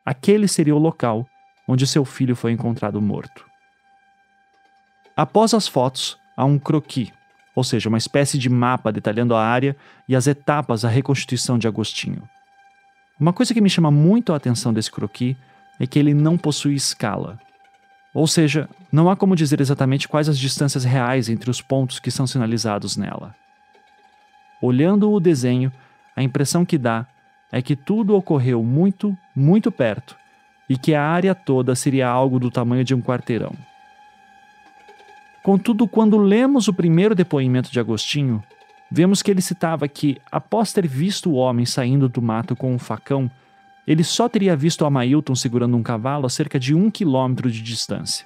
[0.03, 1.27] Aquele seria o local
[1.67, 3.45] onde seu filho foi encontrado morto.
[5.15, 7.11] Após as fotos, há um croquis
[7.55, 9.75] ou seja, uma espécie de mapa detalhando a área
[10.07, 12.27] e as etapas da reconstituição de Agostinho.
[13.17, 15.37] Uma coisa que me chama muito a atenção desse croquis
[15.79, 17.39] é que ele não possui escala.
[18.13, 22.11] Ou seja, não há como dizer exatamente quais as distâncias reais entre os pontos que
[22.11, 23.33] são sinalizados nela.
[24.61, 25.71] Olhando o desenho,
[26.15, 27.05] a impressão que dá
[27.51, 30.17] é que tudo ocorreu muito, muito perto
[30.69, 33.53] e que a área toda seria algo do tamanho de um quarteirão.
[35.43, 38.43] Contudo, quando lemos o primeiro depoimento de Agostinho,
[38.89, 42.79] vemos que ele citava que, após ter visto o homem saindo do mato com um
[42.79, 43.29] facão,
[43.85, 48.25] ele só teria visto Amailton segurando um cavalo a cerca de um quilômetro de distância.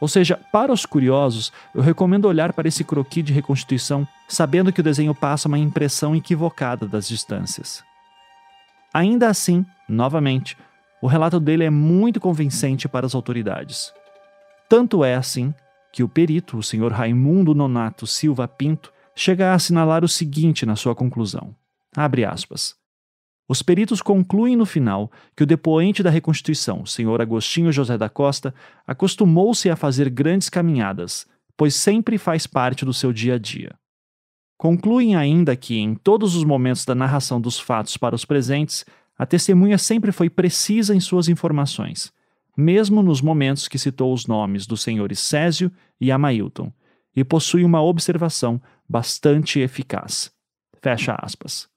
[0.00, 4.80] Ou seja, para os curiosos, eu recomendo olhar para esse croquis de reconstituição, sabendo que
[4.80, 7.82] o desenho passa uma impressão equivocada das distâncias.
[8.94, 10.56] Ainda assim, novamente,
[11.00, 13.92] o relato dele é muito convincente para as autoridades.
[14.68, 15.54] Tanto é assim
[15.92, 20.76] que o perito, o senhor Raimundo Nonato Silva Pinto, chega a assinalar o seguinte na
[20.76, 21.54] sua conclusão.
[21.96, 22.76] Abre aspas.
[23.48, 28.54] Os peritos concluem no final que o depoente da reconstituição, senhor Agostinho José da Costa,
[28.86, 33.74] acostumou-se a fazer grandes caminhadas, pois sempre faz parte do seu dia a dia.
[34.58, 38.84] Concluem ainda que, em todos os momentos da narração dos fatos para os presentes,
[39.18, 42.12] a testemunha sempre foi precisa em suas informações,
[42.56, 46.72] mesmo nos momentos que citou os nomes dos senhores Césio e Amailton,
[47.16, 50.30] e possui uma observação bastante eficaz.
[50.80, 51.68] Fecha aspas.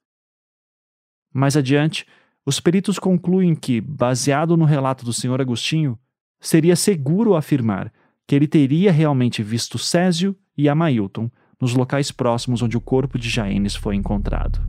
[1.34, 2.06] Mais adiante,
[2.45, 5.97] os peritos concluem que, baseado no relato do senhor Agostinho,
[6.39, 7.91] seria seguro afirmar
[8.27, 13.30] que ele teria realmente visto Césio e Amailton nos locais próximos onde o corpo de
[13.30, 14.60] Jaenes foi encontrado.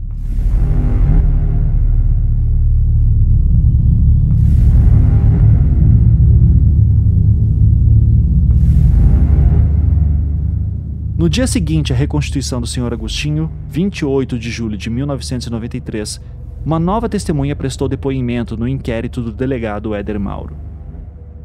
[11.23, 12.93] No dia seguinte à reconstituição do Sr.
[12.93, 16.21] Agostinho, 28 de julho de 1993,
[16.67, 20.57] uma nova testemunha prestou depoimento no inquérito do delegado Éder Mauro.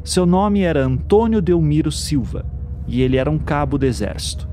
[0.02, 2.44] Seu nome era Antônio Delmiro Silva
[2.88, 4.48] e ele era um cabo do exército.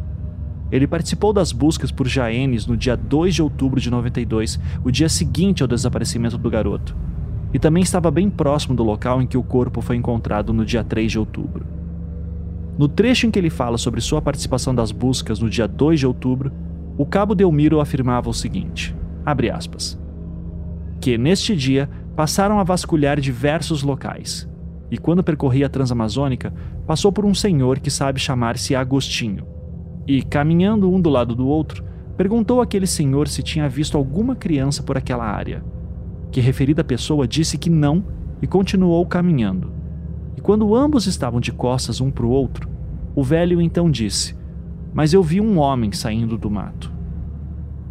[0.71, 5.09] Ele participou das buscas por Jaenes no dia 2 de outubro de 92, o dia
[5.09, 6.95] seguinte ao desaparecimento do garoto,
[7.51, 10.83] e também estava bem próximo do local em que o corpo foi encontrado no dia
[10.83, 11.74] 3 de outubro.
[12.77, 16.07] No trecho em que ele fala sobre sua participação das buscas no dia 2 de
[16.07, 16.51] outubro,
[16.97, 18.95] o cabo Delmiro afirmava o seguinte:
[19.53, 19.99] aspas,
[20.99, 24.49] que neste dia passaram a vasculhar diversos locais,
[24.91, 26.53] e quando percorria a Transamazônica,
[26.85, 29.45] passou por um senhor que sabe chamar-se Agostinho,
[30.07, 31.83] e, caminhando um do lado do outro,
[32.15, 35.63] perguntou àquele senhor se tinha visto alguma criança por aquela área.
[36.31, 38.03] Que referida pessoa disse que não
[38.41, 39.71] e continuou caminhando.
[40.45, 42.69] Quando ambos estavam de costas um para o outro,
[43.15, 44.37] o velho então disse:
[44.93, 46.93] Mas eu vi um homem saindo do mato.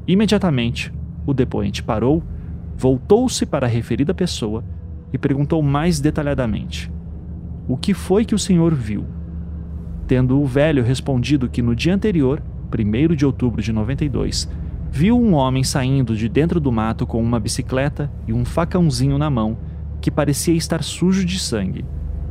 [0.07, 0.95] Imediatamente,
[1.27, 2.23] o depoente parou,
[2.77, 4.63] voltou-se para a referida pessoa
[5.13, 6.93] e perguntou mais detalhadamente:
[7.67, 9.05] O que foi que o senhor viu?
[10.07, 12.41] Tendo o velho respondido que no dia anterior,
[12.73, 14.49] 1 de outubro de 92,
[14.93, 19.29] viu um homem saindo de dentro do mato com uma bicicleta e um facãozinho na
[19.29, 19.59] mão
[20.01, 21.85] que parecia estar sujo de sangue,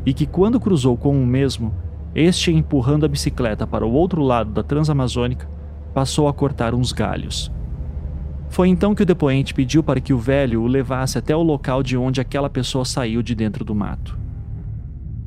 [0.05, 1.73] e que quando cruzou com o mesmo,
[2.15, 5.49] este empurrando a bicicleta para o outro lado da Transamazônica,
[5.93, 7.51] passou a cortar uns galhos.
[8.49, 11.81] Foi então que o depoente pediu para que o velho o levasse até o local
[11.81, 14.17] de onde aquela pessoa saiu de dentro do mato.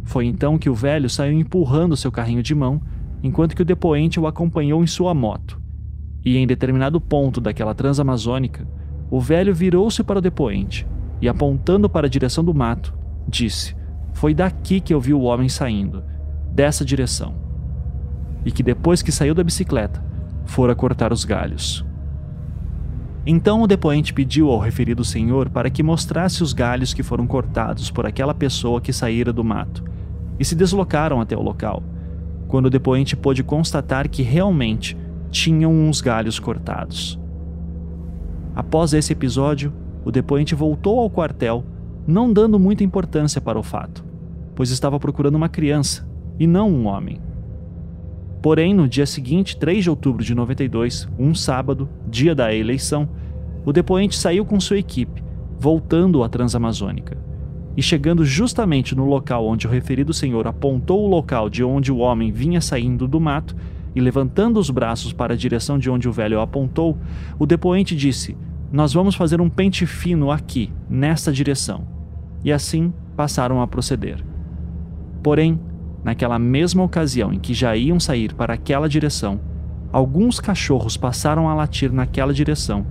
[0.04, 2.80] Foi então que o velho saiu empurrando seu carrinho de mão,
[3.22, 5.60] enquanto que o depoente o acompanhou em sua moto.
[6.24, 8.66] E em determinado ponto daquela transamazônica,
[9.10, 10.86] o velho virou-se para o depoente
[11.20, 12.94] e, apontando para a direção do mato,
[13.26, 13.74] disse:
[14.16, 16.02] Foi daqui que eu vi o homem saindo,
[16.50, 17.34] dessa direção.
[18.46, 20.02] E que depois que saiu da bicicleta,
[20.46, 21.84] fora cortar os galhos.
[23.26, 27.90] Então o depoente pediu ao referido senhor para que mostrasse os galhos que foram cortados
[27.90, 29.84] por aquela pessoa que saíra do mato,
[30.40, 31.82] e se deslocaram até o local,
[32.48, 34.96] quando o depoente pôde constatar que realmente
[35.30, 37.20] tinham uns galhos cortados.
[38.54, 39.74] Após esse episódio,
[40.06, 41.62] o depoente voltou ao quartel,
[42.06, 44.05] não dando muita importância para o fato,
[44.56, 46.08] pois estava procurando uma criança
[46.40, 47.20] e não um homem.
[48.42, 53.08] Porém, no dia seguinte, 3 de outubro de 92, um sábado, dia da eleição,
[53.64, 55.22] o depoente saiu com sua equipe,
[55.58, 57.18] voltando à Transamazônica.
[57.76, 61.98] E chegando justamente no local onde o referido senhor apontou o local de onde o
[61.98, 63.54] homem vinha saindo do mato
[63.94, 66.96] e levantando os braços para a direção de onde o velho apontou,
[67.38, 68.36] o depoente disse:
[68.72, 71.86] Nós vamos fazer um pente fino aqui, nesta direção.
[72.44, 74.35] E assim passaram a proceder.
[75.26, 75.58] Porém,
[76.06, 79.40] Naquela mesma ocasião em que já iam sair para aquela direção,
[79.92, 82.86] alguns cachorros passaram a latir naquela direção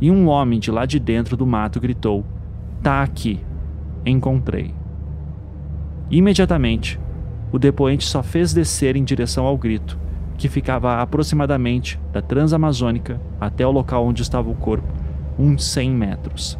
[0.00, 2.24] e um homem de lá de dentro do mato gritou:
[2.80, 3.40] Tá aqui,
[4.06, 4.72] encontrei.
[6.08, 6.96] Imediatamente,
[7.50, 9.98] o depoente só fez descer em direção ao grito,
[10.38, 14.86] que ficava aproximadamente da Transamazônica até o local onde estava o corpo,
[15.36, 16.56] uns 100 metros.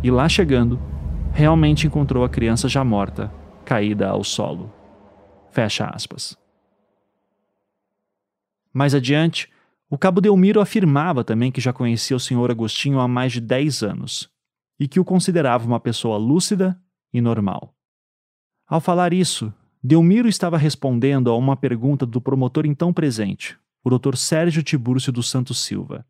[0.00, 0.78] E lá chegando,
[1.32, 3.32] realmente encontrou a criança já morta,
[3.64, 4.72] caída ao solo.
[5.50, 6.36] Fecha aspas.
[8.72, 9.48] Mais adiante,
[9.88, 13.82] o cabo Delmiro afirmava também que já conhecia o senhor Agostinho há mais de 10
[13.82, 14.28] anos
[14.78, 16.78] e que o considerava uma pessoa lúcida
[17.12, 17.74] e normal.
[18.66, 24.16] Ao falar isso, Delmiro estava respondendo a uma pergunta do promotor então presente, o Dr.
[24.16, 26.04] Sérgio Tibúrcio dos Santos Silva.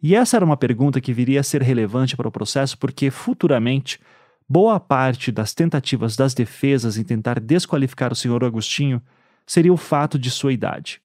[0.00, 3.98] E essa era uma pergunta que viria a ser relevante para o processo porque, futuramente,
[4.54, 8.44] Boa parte das tentativas das defesas em tentar desqualificar o Sr.
[8.44, 9.00] Agostinho
[9.46, 11.00] seria o fato de sua idade.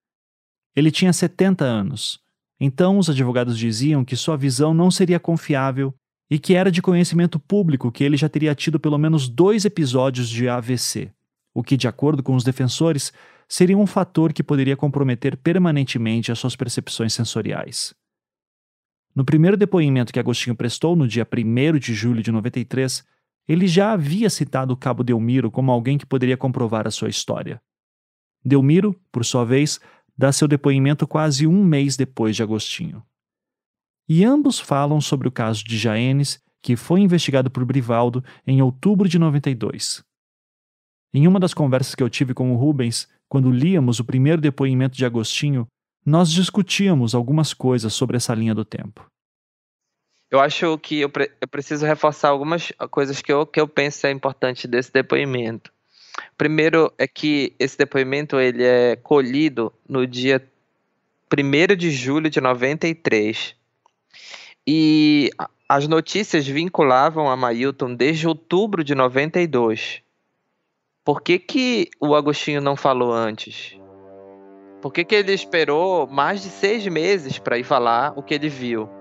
[0.76, 2.20] Ele tinha 70 anos,
[2.60, 5.96] então os advogados diziam que sua visão não seria confiável
[6.30, 10.28] e que era de conhecimento público que ele já teria tido pelo menos dois episódios
[10.28, 11.10] de AVC,
[11.54, 13.14] o que, de acordo com os defensores,
[13.48, 17.96] seria um fator que poderia comprometer permanentemente as suas percepções sensoriais.
[19.16, 23.06] No primeiro depoimento que Agostinho prestou no dia 1 de julho de 93,
[23.48, 27.62] ele já havia citado o cabo Delmiro como alguém que poderia comprovar a sua história.
[28.44, 29.80] Delmiro, por sua vez,
[30.18, 33.04] dá seu depoimento quase um mês depois de Agostinho.
[34.10, 39.08] E ambos falam sobre o caso de Jaenes, que foi investigado por Brivaldo em outubro
[39.08, 40.04] de 92.
[41.14, 44.98] Em uma das conversas que eu tive com o Rubens, quando líamos o primeiro depoimento
[44.98, 45.68] de Agostinho,
[46.06, 49.06] nós discutíamos algumas coisas sobre essa linha do tempo.
[50.30, 54.06] Eu acho que eu, pre eu preciso reforçar algumas coisas que eu, que eu penso
[54.06, 55.72] é importante desse depoimento.
[56.38, 60.46] Primeiro é que esse depoimento ele é colhido no dia
[61.32, 63.56] 1 de julho de 93.
[64.66, 65.30] E
[65.70, 70.02] as notícias vinculavam a Mailton desde outubro de 92.
[71.06, 73.80] Por que, que o Agostinho não falou antes?
[74.82, 78.50] Por que, que ele esperou mais de seis meses para ir falar o que ele
[78.50, 78.97] viu?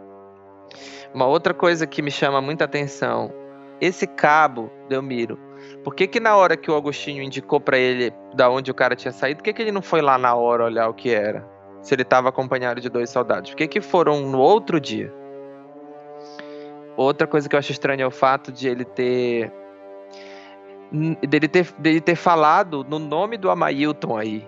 [1.17, 3.33] Uma outra coisa que me chama muita atenção:
[3.81, 5.39] esse cabo, Delmiro,
[5.83, 8.95] por que, que na hora que o Agostinho indicou para ele da onde o cara
[8.95, 11.43] tinha saído, por que, que ele não foi lá na hora olhar o que era?
[11.81, 13.49] Se ele estava acompanhado de dois soldados.
[13.49, 15.11] Por que, que foram no outro dia?
[16.99, 19.51] Outra coisa que eu acho estranha é o fato de ele ter
[21.27, 24.47] dele ter, dele ter falado no nome do Amailton aí.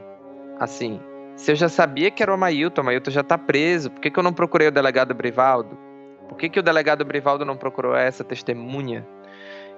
[0.61, 1.01] Assim,
[1.35, 4.11] se eu já sabia que era o Amailton, o Amailton já tá preso, por que,
[4.11, 5.88] que eu não procurei o delegado Brivaldo?
[6.29, 9.07] Por que, que o delegado Brivaldo não procurou essa testemunha?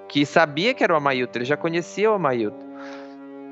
[0.07, 2.71] Que sabia que era o Amailton, ele já conhecia o Amailton.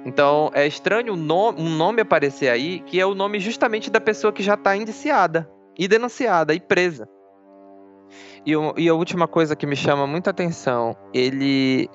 [0.05, 4.43] Então é estranho um nome, aparecer aí, que é o nome justamente da pessoa que
[4.43, 7.07] já está indiciada, e denunciada, e presa.
[8.45, 11.89] E, e, a última coisa que me chama muita atenção, ele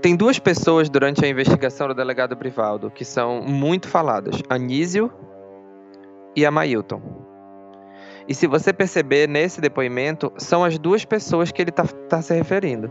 [0.00, 5.12] tem duas pessoas durante a investigação do delegado Brivaldo que são muito faladas: Anísio
[6.36, 7.21] e Amailton.
[8.28, 12.34] E se você perceber nesse depoimento, são as duas pessoas que ele está tá se
[12.34, 12.90] referindo.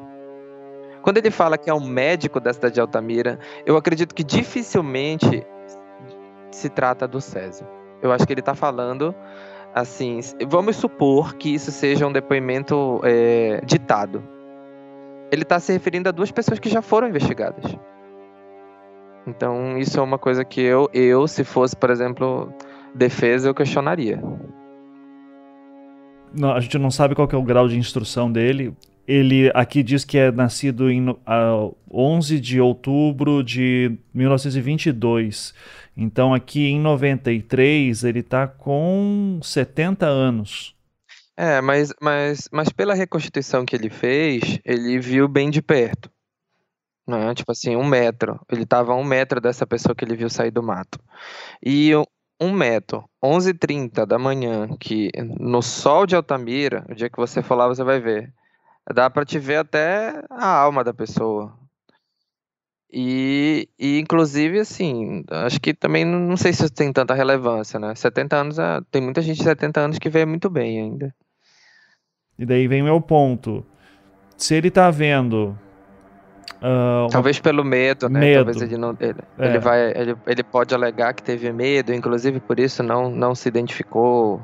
[1.02, 5.46] Quando ele fala que é um médico da cidade de Altamira, eu acredito que dificilmente
[6.52, 7.68] se trata do Césio.
[8.02, 9.16] Eu acho que ele está falando
[9.74, 10.20] assim.
[10.48, 14.24] Vamos supor que isso seja um depoimento é, ditado
[15.32, 17.64] ele está se referindo a duas pessoas que já foram investigadas.
[19.26, 22.54] Então, isso é uma coisa que eu, eu se fosse, por exemplo,
[22.94, 24.22] defesa, eu questionaria.
[26.56, 28.74] A gente não sabe qual é o grau de instrução dele.
[29.08, 35.54] Ele aqui diz que é nascido em uh, 11 de outubro de 1922.
[35.96, 40.76] Então, aqui em 93, ele está com 70 anos.
[41.36, 46.10] É, mas, mas, mas pela reconstituição que ele fez, ele viu bem de perto.
[47.08, 47.34] Né?
[47.34, 48.40] Tipo assim, um metro.
[48.50, 51.00] Ele estava a um metro dessa pessoa que ele viu sair do mato.
[51.66, 51.92] E
[52.42, 57.68] um metro, 11h30 da manhã, que no sol de Altamira, o dia que você lá,
[57.68, 58.34] você vai ver.
[58.92, 61.56] Dá para te ver até a alma da pessoa.
[62.92, 67.94] E, e, inclusive, assim, acho que também não sei se isso tem tanta relevância, né?
[67.96, 71.16] 70 anos, é, tem muita gente de 70 anos que vê muito bem ainda.
[72.38, 73.64] E daí vem o meu ponto.
[74.36, 75.58] Se ele tá vendo.
[76.58, 78.20] Uh, Talvez pelo medo, né?
[78.20, 78.46] Medo.
[78.46, 78.96] Talvez ele não.
[79.00, 79.46] Ele, é.
[79.46, 83.48] ele, vai, ele, ele pode alegar que teve medo, inclusive por isso não, não se
[83.48, 84.42] identificou.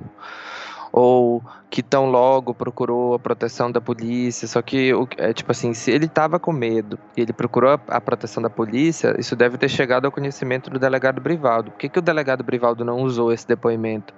[0.92, 4.48] Ou que tão logo procurou a proteção da polícia.
[4.48, 8.02] Só que, é tipo assim, se ele tava com medo e ele procurou a, a
[8.02, 11.72] proteção da polícia, isso deve ter chegado ao conhecimento do delegado Brivaldo.
[11.72, 14.14] Por que, que o delegado Brivaldo não usou esse depoimento?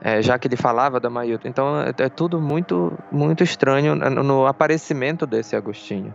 [0.00, 1.48] é, já que ele falava da Mailton.
[1.48, 6.14] Então é, é, tudo muito, muito estranho no, no aparecimento desse Agostinho.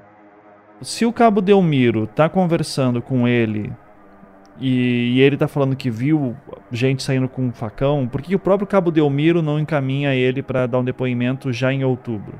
[0.81, 3.73] Se o cabo Delmiro está conversando com ele
[4.59, 6.35] e, e, ele está falando que viu
[6.71, 10.67] gente saindo com um facão, por que o próprio cabo Delmiro não encaminha ele para
[10.67, 12.39] dar um depoimento já em outubro?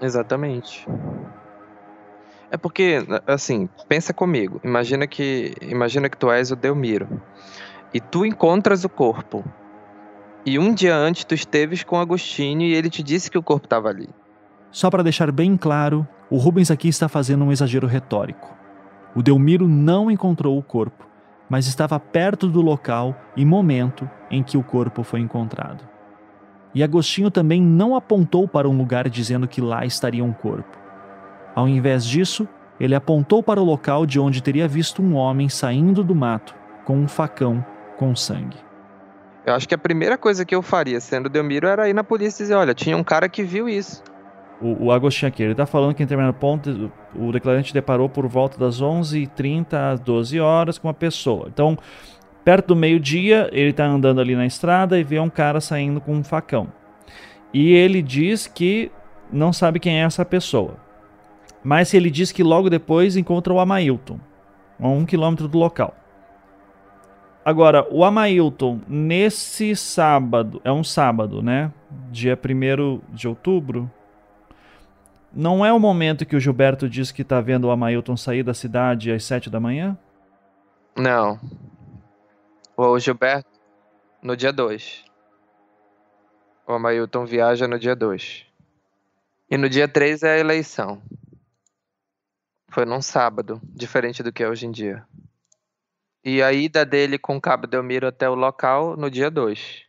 [0.00, 0.86] Exatamente.
[2.50, 4.60] É porque, assim, pensa comigo.
[4.62, 7.20] Imagina que, imagina que tu és o Delmiro
[7.92, 9.44] e tu encontras o corpo
[10.46, 13.66] e um dia antes tu esteves com Agostinho e ele te disse que o corpo
[13.66, 14.08] estava ali.
[14.70, 18.54] Só para deixar bem claro, o Rubens aqui está fazendo um exagero retórico.
[19.14, 21.06] O Delmiro não encontrou o corpo,
[21.48, 25.86] mas estava perto do local e momento em que o corpo foi encontrado.
[26.74, 30.76] E Agostinho também não apontou para um lugar dizendo que lá estaria um corpo.
[31.54, 32.48] Ao invés disso,
[32.80, 36.54] ele apontou para o local de onde teria visto um homem saindo do mato
[36.84, 37.64] com um facão
[37.96, 38.58] com sangue.
[39.46, 42.42] Eu acho que a primeira coisa que eu faria, sendo Delmiro, era ir na polícia
[42.42, 44.02] e dizer: olha, tinha um cara que viu isso.
[44.64, 48.26] O, o Agostinho aqui, ele tá falando que em determinado ponto o declarante deparou por
[48.26, 51.48] volta das 11h30 às 12 horas com uma pessoa.
[51.52, 51.76] Então,
[52.42, 56.14] perto do meio-dia, ele tá andando ali na estrada e vê um cara saindo com
[56.14, 56.68] um facão.
[57.52, 58.90] E ele diz que
[59.30, 60.76] não sabe quem é essa pessoa.
[61.62, 64.18] Mas ele diz que logo depois encontra o Amailton,
[64.80, 65.94] a um quilômetro do local.
[67.44, 71.70] Agora, o Amailton, nesse sábado, é um sábado, né?
[72.10, 73.90] Dia 1 de outubro.
[75.36, 78.54] Não é o momento que o Gilberto diz que tá vendo o Amailton sair da
[78.54, 79.98] cidade às 7 da manhã?
[80.96, 81.40] Não.
[82.76, 83.50] O Gilberto,
[84.22, 85.04] no dia 2.
[86.68, 88.46] O Amailton viaja no dia 2.
[89.50, 91.02] E no dia 3 é a eleição.
[92.68, 95.04] Foi num sábado, diferente do que é hoje em dia.
[96.24, 99.82] E a ida dele com o Cabo Delmiro até o local no dia 2.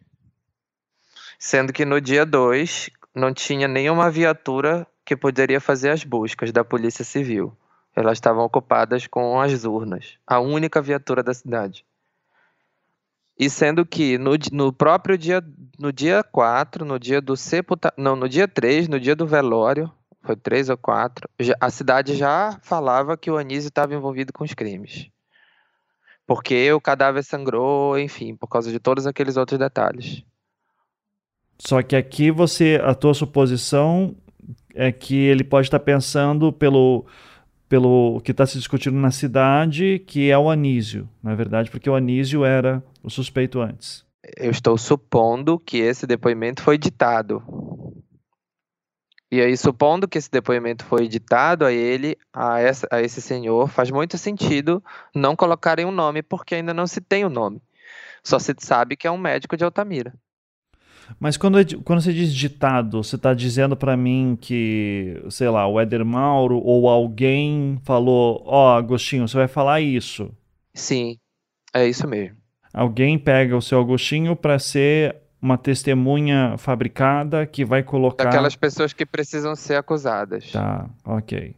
[1.38, 6.64] Sendo que no dia 2 não tinha nenhuma viatura que poderia fazer as buscas da
[6.64, 7.56] Polícia Civil.
[7.96, 11.86] Elas estavam ocupadas com as urnas, a única viatura da cidade.
[13.38, 15.44] E sendo que no, no próprio dia,
[15.78, 19.92] no dia 4, no dia do sepulta, não, no dia 3, no dia do velório,
[20.24, 24.44] foi 3 ou 4, já, a cidade já falava que o Anísio estava envolvido com
[24.44, 25.10] os crimes.
[26.26, 30.24] Porque o cadáver sangrou, enfim, por causa de todos aqueles outros detalhes.
[31.60, 34.16] Só que aqui você, a tua suposição
[34.74, 37.06] é que ele pode estar pensando pelo
[37.68, 41.96] pelo que está se discutindo na cidade, que é o Anísio, na verdade, porque o
[41.96, 44.06] Anísio era o suspeito antes.
[44.38, 47.44] Eu estou supondo que esse depoimento foi ditado.
[49.32, 53.68] E aí, supondo que esse depoimento foi ditado a ele, a, essa, a esse senhor,
[53.68, 54.82] faz muito sentido
[55.14, 57.62] não colocarem um nome, porque ainda não se tem o um nome.
[58.24, 60.14] Só se sabe que é um médico de Altamira.
[61.20, 65.80] Mas quando, quando você diz ditado, você está dizendo para mim que, sei lá, o
[65.80, 70.32] Éder Mauro ou alguém falou: Ó, oh, Agostinho, você vai falar isso.
[70.74, 71.18] Sim,
[71.74, 72.38] é isso mesmo.
[72.74, 78.26] Alguém pega o seu Agostinho para ser uma testemunha fabricada que vai colocar.
[78.26, 80.52] Daquelas pessoas que precisam ser acusadas.
[80.52, 81.56] Tá, ok.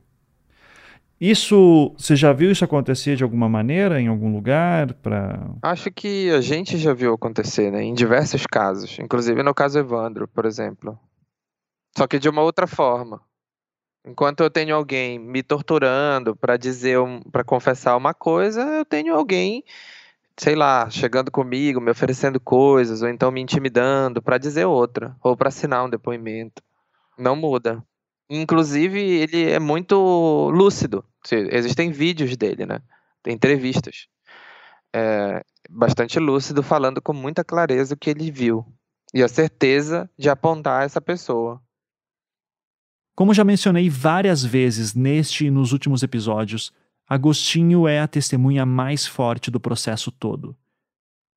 [1.20, 4.94] Isso, você já viu isso acontecer de alguma maneira, em algum lugar?
[4.94, 5.50] Pra...
[5.64, 7.84] Acho que a gente já viu acontecer, né?
[7.84, 9.00] Em diversos casos.
[9.00, 10.98] Inclusive no caso Evandro, por exemplo.
[11.98, 13.20] Só que de uma outra forma.
[14.06, 16.98] Enquanto eu tenho alguém me torturando para dizer,
[17.32, 19.64] para confessar uma coisa, eu tenho alguém,
[20.38, 25.36] sei lá, chegando comigo, me oferecendo coisas, ou então me intimidando para dizer outra, ou
[25.36, 26.62] para assinar um depoimento.
[27.18, 27.84] Não muda.
[28.30, 31.04] Inclusive, ele é muito lúcido.
[31.32, 32.82] Existem vídeos dele, né?
[33.26, 34.08] Entrevistas.
[34.94, 38.66] É, bastante lúcido, falando com muita clareza o que ele viu.
[39.14, 41.62] E a certeza de apontar essa pessoa.
[43.16, 46.72] Como já mencionei várias vezes neste e nos últimos episódios,
[47.10, 50.56] Agostinho é a testemunha mais forte do processo todo.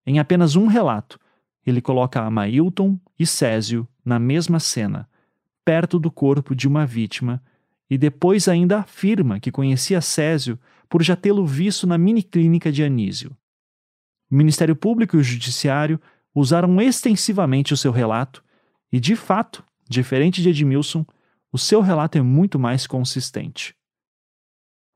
[0.04, 1.18] Em apenas um relato,
[1.64, 5.08] ele coloca Amailton e Césio na mesma cena,
[5.64, 7.42] perto do corpo de uma vítima
[7.88, 10.58] e depois ainda afirma que conhecia Césio
[10.88, 13.36] por já tê-lo visto na miniclínica de Anísio.
[14.30, 16.00] O Ministério Público e o Judiciário
[16.34, 18.44] usaram extensivamente o seu relato
[18.92, 21.04] e, de fato, diferente de Edmilson,
[21.52, 23.74] o seu relato é muito mais consistente.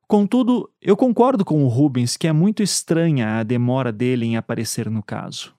[0.07, 4.89] Contudo, eu concordo com o Rubens que é muito estranha a demora dele em aparecer
[4.89, 5.55] no caso.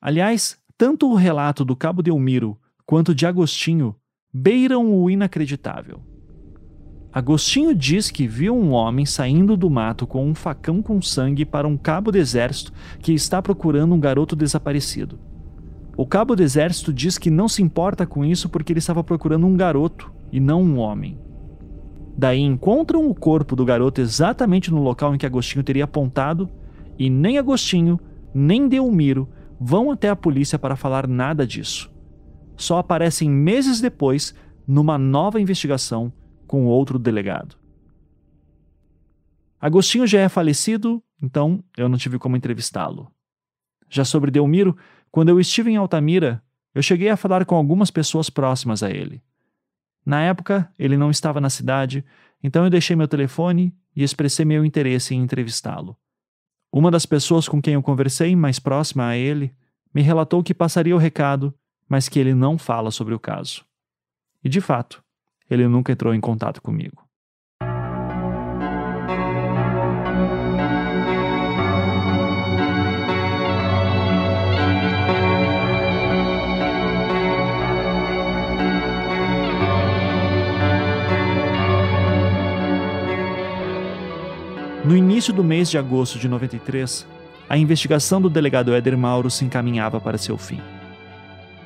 [0.00, 3.96] Aliás, tanto o relato do Cabo Delmiro quanto de Agostinho
[4.36, 6.00] beiram o inacreditável.
[7.12, 11.68] Agostinho diz que viu um homem saindo do mato com um facão com sangue para
[11.68, 15.20] um cabo do exército que está procurando um garoto desaparecido.
[15.96, 19.46] O cabo do exército diz que não se importa com isso porque ele estava procurando
[19.46, 21.16] um garoto e não um homem.
[22.18, 26.50] Daí encontram o corpo do garoto exatamente no local em que Agostinho teria apontado
[26.98, 28.00] e nem Agostinho,
[28.34, 29.28] nem Delmiro
[29.60, 31.93] vão até a polícia para falar nada disso
[32.56, 34.34] só aparecem meses depois
[34.66, 36.12] numa nova investigação
[36.46, 37.56] com outro delegado.
[39.60, 43.10] Agostinho já é falecido, então eu não tive como entrevistá-lo.
[43.88, 44.76] Já sobre Delmiro,
[45.10, 46.42] quando eu estive em Altamira,
[46.74, 49.22] eu cheguei a falar com algumas pessoas próximas a ele.
[50.04, 52.04] Na época, ele não estava na cidade,
[52.42, 55.96] então eu deixei meu telefone e expressei meu interesse em entrevistá-lo.
[56.70, 59.54] Uma das pessoas com quem eu conversei, mais próxima a ele,
[59.94, 61.54] me relatou que passaria o recado
[61.94, 63.64] mas que ele não fala sobre o caso.
[64.42, 65.00] E de fato,
[65.48, 67.04] ele nunca entrou em contato comigo.
[84.84, 87.06] No início do mês de agosto de 93,
[87.48, 90.60] a investigação do delegado Éder Mauro se encaminhava para seu fim.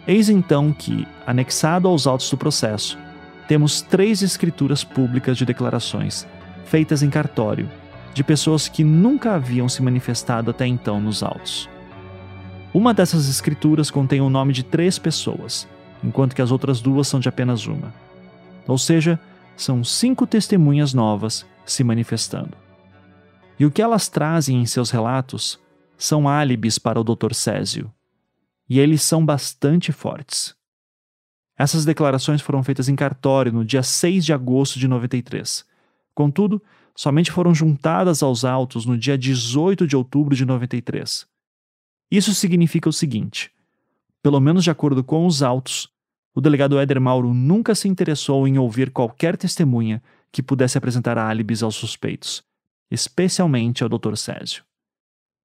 [0.09, 2.99] Eis então que, anexado aos autos do processo,
[3.47, 6.27] temos três escrituras públicas de declarações,
[6.65, 7.71] feitas em cartório,
[8.15, 11.69] de pessoas que nunca haviam se manifestado até então nos autos.
[12.73, 15.69] Uma dessas escrituras contém o nome de três pessoas,
[16.03, 17.93] enquanto que as outras duas são de apenas uma.
[18.67, 19.21] Ou seja,
[19.59, 22.57] são cinco testemunhas novas se manifestando.
[23.59, 25.61] E o que elas trazem em seus relatos
[25.99, 27.35] são álibis para o Dr.
[27.35, 27.93] Césio,
[28.69, 30.55] e eles são bastante fortes.
[31.57, 35.65] Essas declarações foram feitas em cartório no dia 6 de agosto de 93.
[36.15, 36.63] Contudo,
[36.95, 41.27] somente foram juntadas aos autos no dia 18 de outubro de 93.
[42.11, 43.51] Isso significa o seguinte:
[44.23, 45.89] pelo menos de acordo com os autos,
[46.35, 51.63] o delegado Éder Mauro nunca se interessou em ouvir qualquer testemunha que pudesse apresentar álibis
[51.63, 52.45] aos suspeitos,
[52.91, 54.17] especialmente ao Dr.
[54.17, 54.63] Césio.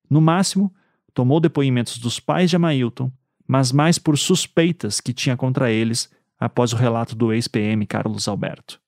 [0.09, 0.73] No máximo,
[1.13, 3.11] tomou depoimentos dos pais de Amailton,
[3.47, 8.81] mas mais por suspeitas que tinha contra eles após o relato do ex-PM Carlos Alberto.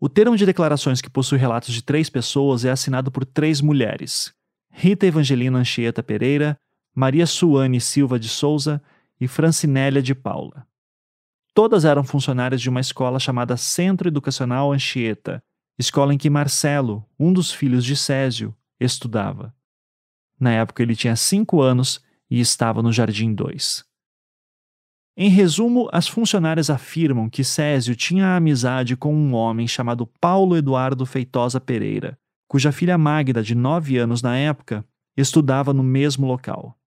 [0.00, 4.32] O termo de declarações que possui relatos de três pessoas é assinado por três mulheres:
[4.70, 6.56] Rita Evangelina Anchieta Pereira,
[6.94, 8.80] Maria Suane Silva de Souza
[9.20, 10.66] e Francinélia de Paula.
[11.52, 15.42] Todas eram funcionárias de uma escola chamada Centro Educacional Anchieta,
[15.76, 19.52] escola em que Marcelo, um dos filhos de Césio, estudava.
[20.38, 23.84] Na época ele tinha cinco anos e estava no Jardim 2.
[25.16, 31.04] Em resumo, as funcionárias afirmam que Césio tinha amizade com um homem chamado Paulo Eduardo
[31.04, 32.16] Feitosa Pereira,
[32.46, 34.84] cuja filha Magda, de nove anos na época,
[35.16, 36.78] estudava no mesmo local.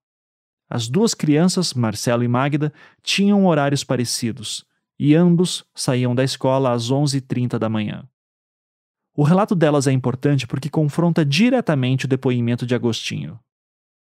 [0.69, 2.71] As duas crianças, Marcelo e Magda,
[3.03, 4.65] tinham horários parecidos
[4.97, 8.07] e ambos saíam da escola às 11h30 da manhã.
[9.15, 13.39] O relato delas é importante porque confronta diretamente o depoimento de Agostinho.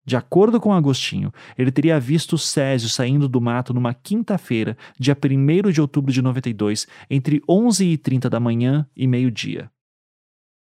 [0.05, 5.71] De acordo com Agostinho, ele teria visto Césio saindo do mato numa quinta-feira, dia 1
[5.71, 9.71] de outubro de 92, entre 11h30 da manhã e meio-dia.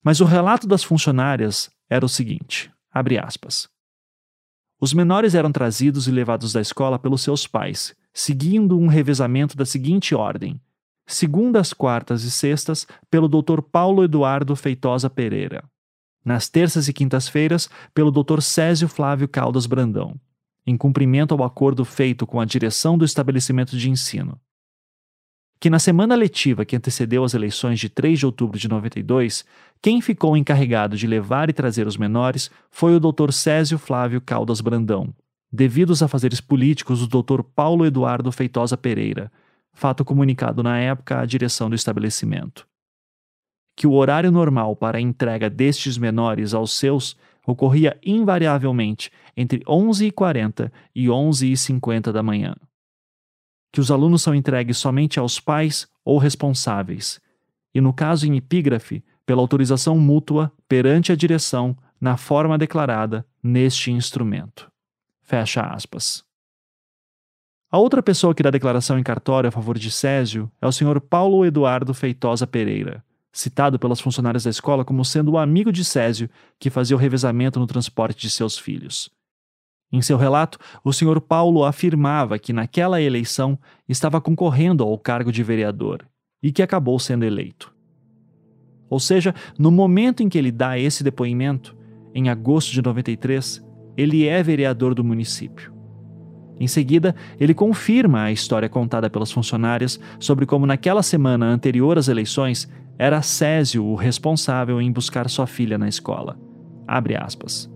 [0.03, 3.67] Mas o relato das funcionárias era o seguinte: abre aspas.
[4.79, 9.65] Os menores eram trazidos e levados da escola pelos seus pais, seguindo um revezamento da
[9.65, 10.61] seguinte ordem:
[11.05, 13.61] segundas, quartas e sextas, pelo Dr.
[13.61, 15.63] Paulo Eduardo Feitosa Pereira.
[16.23, 18.41] Nas terças e quintas-feiras, pelo Dr.
[18.41, 20.19] Césio Flávio Caldas Brandão,
[20.65, 24.39] em cumprimento ao acordo feito com a direção do estabelecimento de ensino.
[25.59, 29.45] Que na semana letiva que antecedeu as eleições de 3 de outubro de 92,
[29.81, 33.31] quem ficou encarregado de levar e trazer os menores foi o Dr.
[33.31, 35.13] Césio Flávio Caldas Brandão,
[35.51, 37.41] devido aos afazeres políticos do Dr.
[37.55, 39.31] Paulo Eduardo Feitosa Pereira,
[39.75, 42.67] fato comunicado na época à direção do estabelecimento.
[43.75, 47.15] Que o horário normal para a entrega destes menores aos seus
[47.45, 52.55] ocorria invariavelmente entre 11h40 e 11h50 da manhã.
[53.71, 57.19] Que os alunos são entregues somente aos pais ou responsáveis,
[57.73, 63.91] e no caso em epígrafe, pela autorização mútua perante a direção na forma declarada neste
[63.91, 64.71] instrumento.
[65.21, 66.24] Fecha aspas.
[67.75, 71.01] A outra pessoa que dá declaração em cartório a favor de Césio é o senhor
[71.01, 73.03] Paulo Eduardo Feitosa Pereira,
[73.33, 77.59] citado pelas funcionárias da escola como sendo o amigo de Césio que fazia o revezamento
[77.59, 79.09] no transporte de seus filhos.
[79.91, 83.59] Em seu relato, o senhor Paulo afirmava que naquela eleição
[83.89, 86.07] estava concorrendo ao cargo de vereador
[86.41, 87.75] e que acabou sendo eleito.
[88.89, 91.75] Ou seja, no momento em que ele dá esse depoimento,
[92.13, 93.61] em agosto de 93,
[93.97, 95.74] ele é vereador do município.
[96.59, 102.07] Em seguida, ele confirma a história contada pelas funcionárias sobre como naquela semana anterior às
[102.07, 106.39] eleições era Césio o responsável em buscar sua filha na escola.
[106.87, 107.69] Abre aspas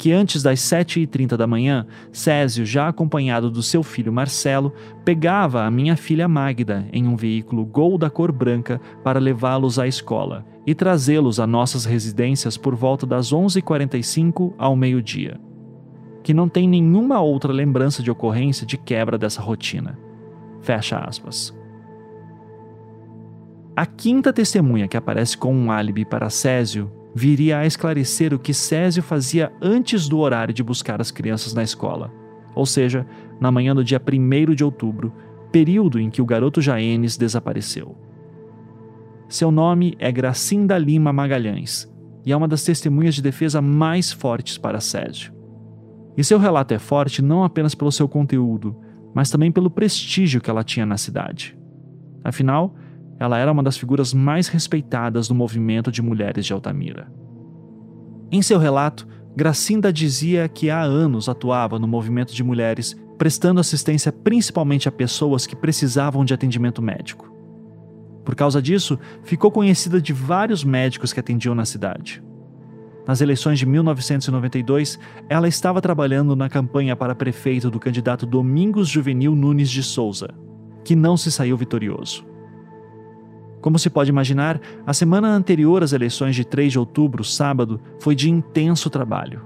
[0.00, 4.72] que antes das 7h30 da manhã, Césio, já acompanhado do seu filho Marcelo,
[5.04, 9.86] pegava a minha filha Magda em um veículo Gol da cor branca para levá-los à
[9.86, 15.38] escola e trazê-los a nossas residências por volta das 11h45 ao meio-dia.
[16.22, 19.98] Que não tem nenhuma outra lembrança de ocorrência de quebra dessa rotina.
[20.60, 21.54] Fecha aspas.
[23.74, 28.52] A quinta testemunha que aparece com um álibi para Césio viria a esclarecer o que
[28.52, 32.12] Césio fazia antes do horário de buscar as crianças na escola,
[32.54, 33.06] ou seja,
[33.40, 35.12] na manhã do dia 1 de outubro,
[35.50, 37.96] período em que o garoto Jaenes desapareceu.
[39.28, 41.90] Seu nome é Gracinda Lima Magalhães
[42.26, 45.39] e é uma das testemunhas de defesa mais fortes para Césio.
[46.20, 48.76] E seu relato é forte não apenas pelo seu conteúdo,
[49.14, 51.56] mas também pelo prestígio que ela tinha na cidade.
[52.22, 52.74] Afinal,
[53.18, 57.10] ela era uma das figuras mais respeitadas no movimento de mulheres de Altamira.
[58.30, 64.12] Em seu relato, Gracinda dizia que há anos atuava no movimento de mulheres, prestando assistência
[64.12, 67.32] principalmente a pessoas que precisavam de atendimento médico.
[68.26, 72.22] Por causa disso, ficou conhecida de vários médicos que atendiam na cidade.
[73.10, 74.96] Nas eleições de 1992,
[75.28, 80.28] ela estava trabalhando na campanha para prefeito do candidato Domingos Juvenil Nunes de Souza,
[80.84, 82.24] que não se saiu vitorioso.
[83.60, 88.14] Como se pode imaginar, a semana anterior às eleições de 3 de outubro, sábado, foi
[88.14, 89.42] de intenso trabalho.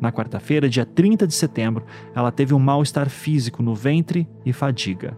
[0.00, 5.16] Na quarta-feira, dia 30 de setembro, ela teve um mal-estar físico no ventre e fadiga.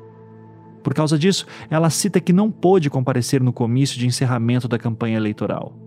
[0.82, 5.16] Por causa disso, ela cita que não pôde comparecer no comício de encerramento da campanha
[5.16, 5.83] eleitoral.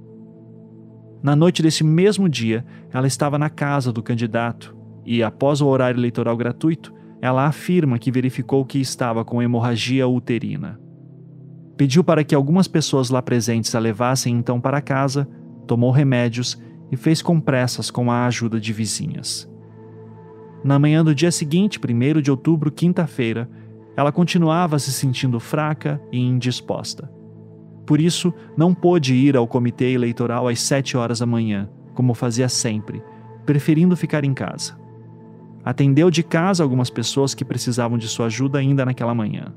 [1.21, 5.99] Na noite desse mesmo dia, ela estava na casa do candidato e, após o horário
[5.99, 10.79] eleitoral gratuito, ela afirma que verificou que estava com hemorragia uterina.
[11.75, 15.27] Pediu para que algumas pessoas lá presentes a levassem então para casa,
[15.65, 16.61] tomou remédios
[16.91, 19.49] e fez compressas com a ajuda de vizinhas.
[20.63, 23.49] Na manhã do dia seguinte, 1 de outubro, quinta-feira,
[23.95, 27.11] ela continuava se sentindo fraca e indisposta.
[27.87, 32.49] Por isso, não pôde ir ao comitê eleitoral às sete horas da manhã, como fazia
[32.49, 33.01] sempre,
[33.45, 34.77] preferindo ficar em casa.
[35.63, 39.53] Atendeu de casa algumas pessoas que precisavam de sua ajuda ainda naquela manhã.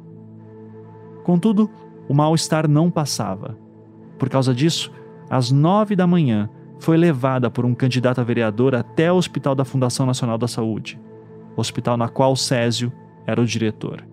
[1.25, 1.69] Contudo,
[2.09, 3.59] o mal-estar não passava.
[4.17, 4.93] Por causa disso,
[5.29, 9.65] às nove da manhã, foi levada por um candidato a vereador até o Hospital da
[9.65, 11.01] Fundação Nacional da Saúde,
[11.57, 12.93] hospital na qual Césio
[13.27, 14.10] era o diretor.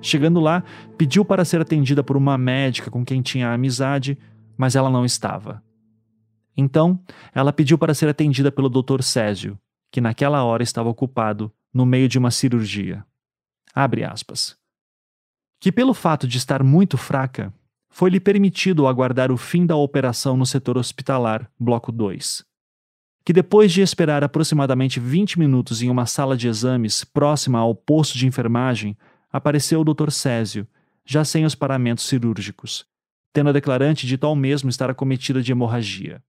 [0.00, 0.62] Chegando lá,
[0.96, 4.16] pediu para ser atendida por uma médica com quem tinha amizade,
[4.56, 5.62] mas ela não estava.
[6.56, 7.00] Então,
[7.34, 9.02] ela pediu para ser atendida pelo Dr.
[9.02, 9.58] Césio,
[9.92, 13.04] que naquela hora estava ocupado no meio de uma cirurgia.
[13.74, 14.56] Abre aspas.
[15.60, 17.52] Que pelo fato de estar muito fraca,
[17.90, 22.44] foi-lhe permitido aguardar o fim da operação no setor hospitalar, bloco 2.
[23.24, 28.16] Que depois de esperar aproximadamente 20 minutos em uma sala de exames próxima ao posto
[28.16, 28.96] de enfermagem,
[29.30, 30.10] apareceu o Dr.
[30.10, 30.66] Césio,
[31.04, 32.86] já sem os paramentos cirúrgicos,
[33.32, 36.22] tendo a declarante dito ao mesmo estar acometida de hemorragia.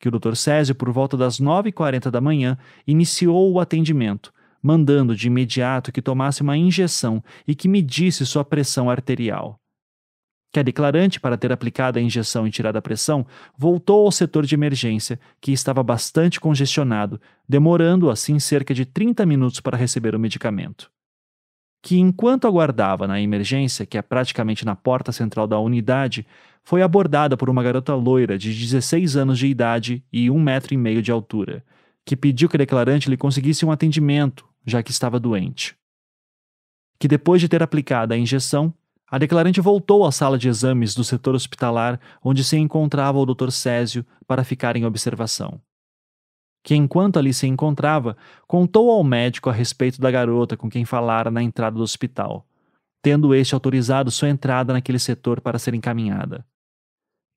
[0.00, 0.34] Que o Dr.
[0.34, 6.42] Césio, por volta das 9h40 da manhã, iniciou o atendimento, mandando de imediato que tomasse
[6.42, 9.60] uma injeção e que medisse sua pressão arterial.
[10.52, 13.24] Que a declarante, para ter aplicado a injeção e tirado a pressão,
[13.56, 19.60] voltou ao setor de emergência, que estava bastante congestionado, demorando assim cerca de 30 minutos
[19.60, 20.90] para receber o medicamento
[21.82, 26.24] que, enquanto aguardava na emergência, que é praticamente na porta central da unidade,
[26.62, 30.76] foi abordada por uma garota loira de 16 anos de idade e um metro e
[30.76, 31.64] meio de altura,
[32.06, 35.74] que pediu que a declarante lhe conseguisse um atendimento, já que estava doente.
[37.00, 38.72] Que depois de ter aplicado a injeção,
[39.10, 43.50] a declarante voltou à sala de exames do setor hospitalar, onde se encontrava o Dr.
[43.50, 45.60] Césio, para ficar em observação
[46.62, 51.30] que, enquanto ali se encontrava, contou ao médico a respeito da garota com quem falara
[51.30, 52.46] na entrada do hospital,
[53.02, 56.46] tendo este autorizado sua entrada naquele setor para ser encaminhada.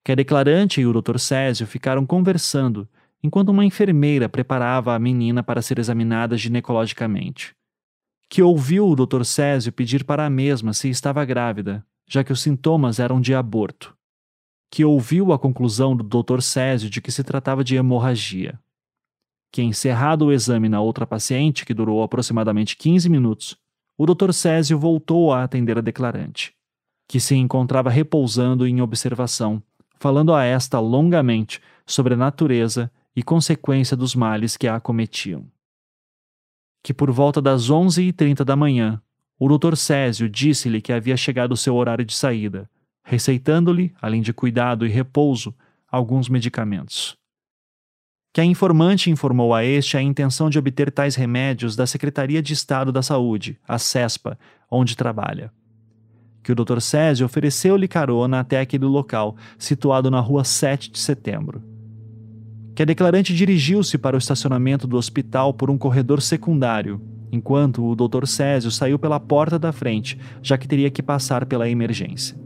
[0.04, 1.18] Que a declarante e o Dr.
[1.18, 2.88] Césio ficaram conversando
[3.24, 7.56] enquanto uma enfermeira preparava a menina para ser examinada ginecologicamente.
[8.30, 9.24] Que ouviu o Dr.
[9.24, 13.96] Césio pedir para a mesma se estava grávida, já que os sintomas eram de aborto.
[14.70, 16.42] Que ouviu a conclusão do Dr.
[16.42, 18.60] Césio de que se tratava de hemorragia
[19.52, 23.58] que, encerrado o exame na outra paciente, que durou aproximadamente 15 minutos,
[23.98, 24.34] o Dr.
[24.34, 26.54] Césio voltou a atender a declarante,
[27.08, 29.64] que se encontrava repousando em observação,
[29.98, 35.46] falando a esta longamente sobre a natureza e consequência dos males que a acometiam.
[36.84, 39.02] Que por volta das 11h30 da manhã,
[39.40, 39.76] o Dr.
[39.76, 42.70] Césio disse-lhe que havia chegado o seu horário de saída,
[43.04, 45.56] receitando-lhe, além de cuidado e repouso,
[45.90, 47.18] alguns medicamentos
[48.36, 52.52] que a informante informou a este a intenção de obter tais remédios da Secretaria de
[52.52, 54.38] Estado da Saúde, a CESPA,
[54.70, 55.54] onde trabalha.
[56.44, 56.82] Que o Dr.
[56.82, 61.64] Césio ofereceu-lhe carona até aquele local, situado na rua 7 de setembro.
[62.76, 67.96] Que a declarante dirigiu-se para o estacionamento do hospital por um corredor secundário, enquanto o
[67.96, 68.28] Dr.
[68.28, 72.38] Césio saiu pela porta da frente, já que teria que passar pela emergência.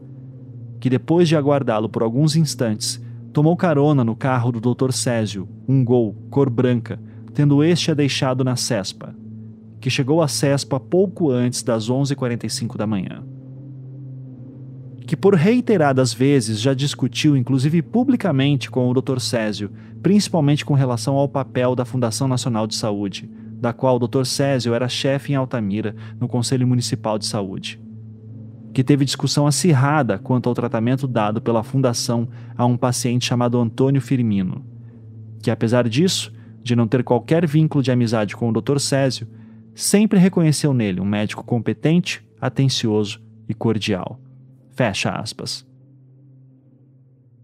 [0.79, 3.01] Que depois de aguardá-lo por alguns instantes,
[3.31, 4.91] Tomou carona no carro do Dr.
[4.91, 6.99] Césio, um Gol, cor branca,
[7.33, 9.15] tendo este a deixado na Cespa,
[9.79, 13.23] que chegou à Cespa pouco antes das 11h45 da manhã.
[15.05, 19.19] Que por reiteradas vezes já discutiu, inclusive publicamente, com o Dr.
[19.19, 19.71] Césio,
[20.01, 24.25] principalmente com relação ao papel da Fundação Nacional de Saúde, da qual o Dr.
[24.25, 27.79] Césio era chefe em Altamira, no Conselho Municipal de Saúde
[28.73, 34.01] que teve discussão acirrada quanto ao tratamento dado pela fundação a um paciente chamado Antônio
[34.01, 34.63] Firmino,
[35.41, 38.79] que apesar disso, de não ter qualquer vínculo de amizade com o Dr.
[38.79, 39.27] Césio,
[39.73, 44.19] sempre reconheceu nele um médico competente, atencioso e cordial.
[44.75, 45.67] Fecha aspas.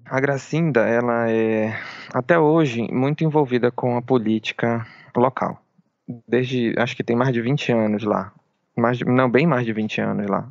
[0.05, 1.76] A Gracinda, ela é
[2.13, 4.86] até hoje muito envolvida com a política
[5.17, 5.59] local.
[6.28, 8.32] Desde, acho que tem mais de 20 anos lá.
[8.78, 10.47] Mais de, não, bem mais de 20 anos lá.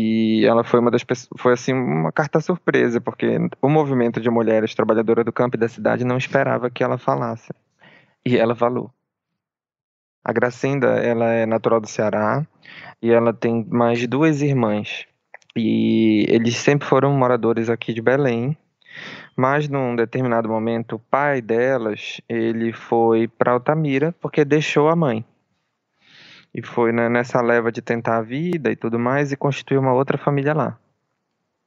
[0.00, 1.04] E ela foi uma das
[1.36, 3.26] foi assim uma carta surpresa, porque
[3.60, 7.52] o movimento de mulheres trabalhadoras do campo e da cidade não esperava que ela falasse.
[8.24, 8.92] E ela falou.
[10.24, 12.46] A Gracinda, ela é natural do Ceará
[13.02, 15.04] e ela tem mais duas irmãs.
[15.56, 18.56] E eles sempre foram moradores aqui de Belém.
[19.36, 25.24] Mas num determinado momento, o pai delas, ele foi para Altamira porque deixou a mãe
[26.54, 29.92] e foi né, nessa leva de tentar a vida e tudo mais e constituir uma
[29.92, 30.78] outra família lá.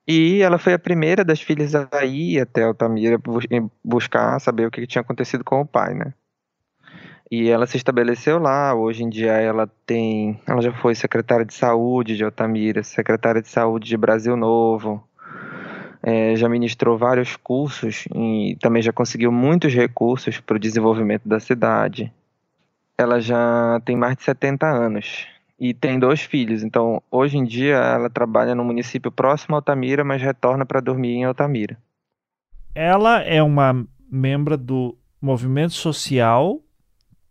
[0.07, 3.19] E ela foi a primeira das filhas a ir até Altamira
[3.84, 6.13] buscar saber o que tinha acontecido com o pai, né?
[7.29, 8.75] E ela se estabeleceu lá.
[8.75, 13.47] Hoje em dia ela tem, ela já foi secretária de saúde de Altamira, secretária de
[13.47, 15.01] saúde de Brasil Novo.
[16.03, 21.39] É, já ministrou vários cursos e também já conseguiu muitos recursos para o desenvolvimento da
[21.39, 22.11] cidade.
[22.98, 25.28] Ela já tem mais de 70 anos
[25.60, 26.64] e tem dois filhos.
[26.64, 31.14] Então, hoje em dia, ela trabalha no município próximo a Altamira, mas retorna para dormir
[31.14, 31.78] em Altamira.
[32.74, 36.60] Ela é uma membro do movimento social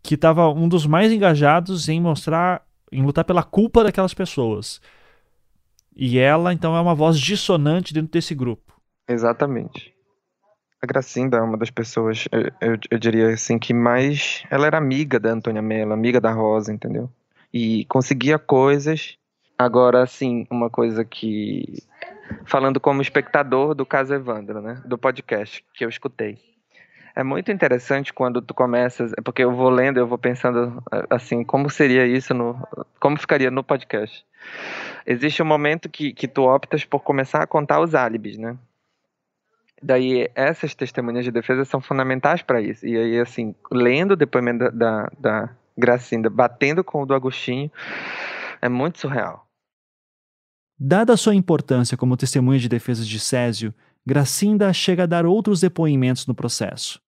[0.01, 4.81] que estava um dos mais engajados em mostrar, em lutar pela culpa daquelas pessoas.
[5.95, 8.73] E ela, então, é uma voz dissonante dentro desse grupo.
[9.07, 9.93] Exatamente.
[10.81, 14.43] A Gracinda é uma das pessoas, eu, eu, eu diria assim, que mais.
[14.49, 17.09] Ela era amiga da Antônia Mello, amiga da Rosa, entendeu?
[17.53, 19.17] e conseguia coisas.
[19.57, 21.83] Agora, assim, uma coisa que.
[22.45, 24.81] Falando como espectador do caso Evandro, né?
[24.85, 26.37] Do podcast que eu escutei.
[27.13, 31.69] É muito interessante quando tu começas, porque eu vou lendo, eu vou pensando assim, como
[31.69, 32.65] seria isso no,
[33.01, 34.25] como ficaria no podcast.
[35.05, 38.57] Existe um momento que, que tu optas por começar a contar os álibis, né?
[39.81, 42.85] Daí essas testemunhas de defesa são fundamentais para isso.
[42.85, 47.71] E aí assim, lendo o depoimento da, da, da Gracinda batendo com o do Agostinho.
[48.61, 49.47] É muito surreal.
[50.79, 53.73] Dada a sua importância como testemunha de defesa de Césio,
[54.05, 56.99] Gracinda chega a dar outros depoimentos no processo.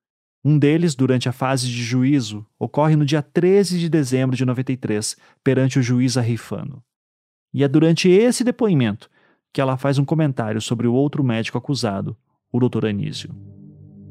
[0.45, 5.15] Um deles, durante a fase de juízo, ocorre no dia 13 de dezembro de 93,
[5.43, 6.83] perante o juiz Arrifano.
[7.53, 9.09] E é durante esse depoimento
[9.53, 12.17] que ela faz um comentário sobre o outro médico acusado,
[12.53, 12.85] o Dr.
[12.85, 13.31] Anísio.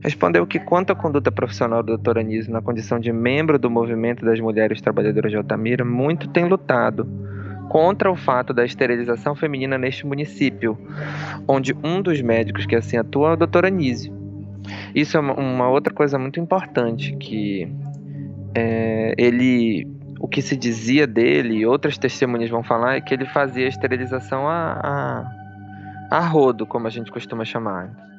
[0.03, 2.19] Respondeu que, quanto à conduta profissional do Dr.
[2.19, 7.09] Anísio na condição de membro do movimento das mulheres trabalhadoras de Altamira, muito tem lutado
[7.69, 10.77] contra o fato da esterilização feminina neste município,
[11.47, 13.67] onde um dos médicos que assim atua é o Dr.
[13.67, 14.13] Anísio.
[14.93, 17.73] Isso é uma outra coisa muito importante, que
[18.57, 19.87] é, ele,
[20.19, 24.49] o que se dizia dele, e outras testemunhas vão falar, é que ele fazia esterilização
[24.49, 25.31] a,
[26.11, 28.12] a, a rodo, como a gente costuma chamar.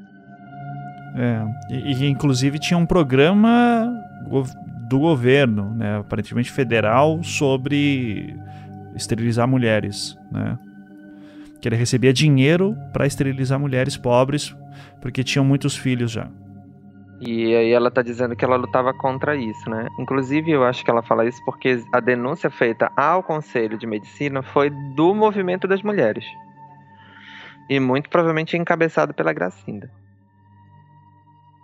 [1.15, 3.91] É, e, e, inclusive tinha um programa
[4.89, 8.35] do governo, né, aparentemente federal, sobre
[8.95, 10.57] esterilizar mulheres, né?
[11.61, 14.55] Que ele recebia dinheiro para esterilizar mulheres pobres,
[15.01, 16.27] porque tinham muitos filhos já.
[17.25, 19.87] E aí ela tá dizendo que ela lutava contra isso, né?
[19.97, 24.43] Inclusive eu acho que ela fala isso porque a denúncia feita ao Conselho de Medicina
[24.43, 26.25] foi do movimento das mulheres.
[27.69, 29.89] E muito provavelmente encabeçado pela Gracinda.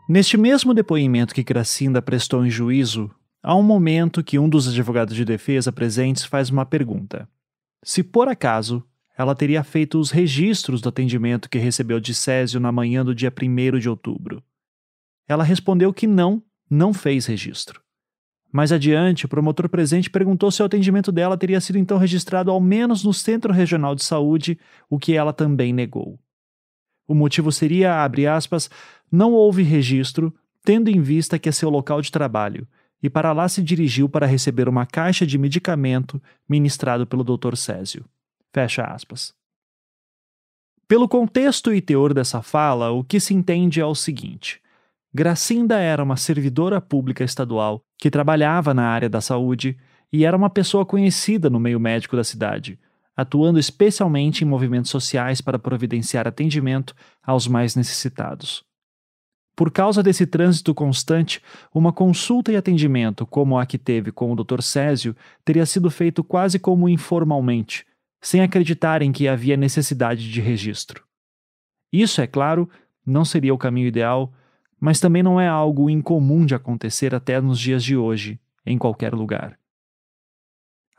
[0.10, 3.12] Neste mesmo depoimento que Gracinda prestou em juízo,
[3.44, 7.30] há um momento que um dos advogados de defesa presentes faz uma pergunta.
[7.84, 8.84] Se por acaso
[9.16, 13.32] ela teria feito os registros do atendimento que recebeu de Césio na manhã do dia
[13.32, 14.42] 1 de outubro.
[15.28, 17.80] Ela respondeu que não, não fez registro.
[18.52, 22.60] Mais adiante, o promotor presente perguntou se o atendimento dela teria sido então registrado ao
[22.60, 24.58] menos no Centro Regional de Saúde,
[24.90, 26.20] o que ela também negou.
[27.10, 28.70] O motivo seria, abre aspas,
[29.12, 30.32] não houve registro,
[30.64, 32.68] tendo em vista que é seu local de trabalho,
[33.02, 37.56] e para lá se dirigiu para receber uma caixa de medicamento ministrado pelo Dr.
[37.56, 38.06] Césio.
[38.54, 39.34] Fecha aspas.
[40.88, 44.62] Pelo contexto e teor dessa fala, o que se entende é o seguinte:
[45.12, 49.76] Gracinda era uma servidora pública estadual que trabalhava na área da saúde
[50.14, 52.78] e era uma pessoa conhecida no meio médico da cidade,
[53.20, 58.64] atuando especialmente em movimentos sociais para providenciar atendimento aos mais necessitados.
[59.58, 61.42] Por causa desse trânsito constante,
[61.76, 64.62] uma consulta e atendimento como a que teve com o Dr.
[64.62, 65.14] Césio
[65.44, 67.86] teria sido feito quase como informalmente,
[68.22, 71.04] sem acreditarem que havia necessidade de registro.
[71.92, 72.70] Isso, é claro,
[73.06, 74.32] não seria o caminho ideal,
[74.80, 79.14] mas também não é algo incomum de acontecer até nos dias de hoje, em qualquer
[79.14, 79.59] lugar.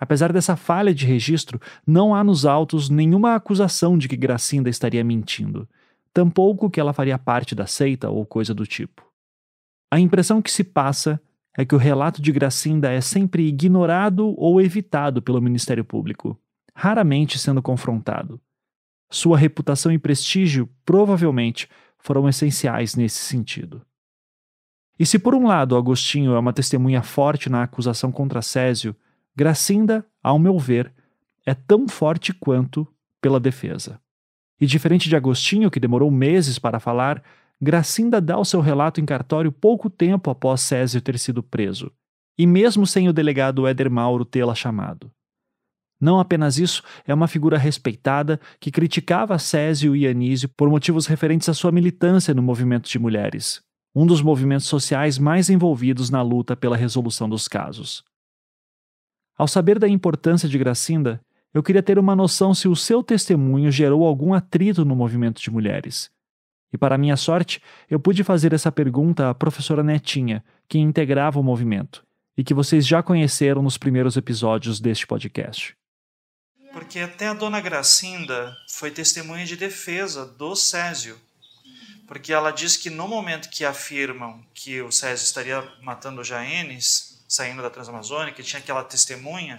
[0.00, 5.04] Apesar dessa falha de registro, não há nos autos nenhuma acusação de que Gracinda estaria
[5.04, 5.68] mentindo,
[6.14, 9.04] tampouco que ela faria parte da seita ou coisa do tipo.
[9.90, 11.20] A impressão que se passa
[11.54, 16.38] é que o relato de Gracinda é sempre ignorado ou evitado pelo Ministério Público,
[16.74, 18.40] raramente sendo confrontado.
[19.10, 23.82] Sua reputação e prestígio provavelmente foram essenciais nesse sentido.
[24.98, 28.96] E se por um lado Agostinho é uma testemunha forte na acusação contra Césio,
[29.40, 30.92] Gracinda, ao meu ver,
[31.46, 32.86] é tão forte quanto
[33.22, 33.98] pela defesa.
[34.60, 37.22] E diferente de Agostinho, que demorou meses para falar,
[37.58, 41.90] Gracinda dá o seu relato em cartório pouco tempo após Césio ter sido preso,
[42.36, 45.10] e mesmo sem o delegado Éder Mauro tê-la chamado.
[45.98, 51.48] Não apenas isso, é uma figura respeitada que criticava Césio e Anísio por motivos referentes
[51.48, 53.62] à sua militância no movimento de mulheres,
[53.94, 58.04] um dos movimentos sociais mais envolvidos na luta pela resolução dos casos.
[59.40, 61.18] Ao saber da importância de Gracinda,
[61.54, 65.50] eu queria ter uma noção se o seu testemunho gerou algum atrito no movimento de
[65.50, 66.10] mulheres.
[66.70, 71.42] E para minha sorte, eu pude fazer essa pergunta à professora Netinha, que integrava o
[71.42, 72.04] movimento,
[72.36, 75.74] e que vocês já conheceram nos primeiros episódios deste podcast.
[76.74, 81.16] Porque até a dona Gracinda foi testemunha de defesa do Césio.
[82.06, 87.62] Porque ela diz que no momento que afirmam que o Césio estaria matando Jaenes, saindo
[87.62, 89.56] da Transamazônica, tinha aquela testemunha,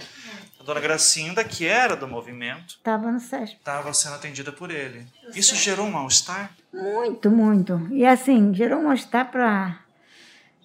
[0.60, 3.56] a dona Gracinda, que era do movimento, estava no SESP.
[3.56, 5.08] Estava sendo atendida por ele.
[5.34, 6.52] Isso gerou um mal-estar?
[6.74, 7.88] Muito, muito.
[7.92, 9.80] E assim, gerou um mal-estar para.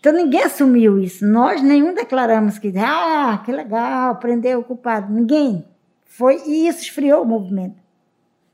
[0.00, 1.24] Então ninguém assumiu isso.
[1.24, 5.12] Nós nenhum declaramos que, ah, que legal, prendeu o culpado.
[5.12, 5.64] Ninguém.
[6.06, 7.80] Foi, e isso esfriou o movimento.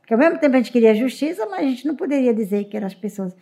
[0.00, 2.76] Porque ao mesmo tempo a gente queria justiça, mas a gente não poderia dizer que
[2.76, 3.34] eram as pessoas.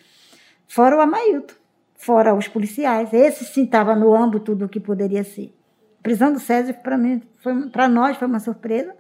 [0.69, 1.60] Fora o Amailton
[2.01, 3.13] fora os policiais.
[3.13, 5.55] Esse sim estava no âmbito do que poderia ser.
[6.01, 7.23] A prisão do César, para mim,
[7.71, 8.95] para nós, foi uma surpresa.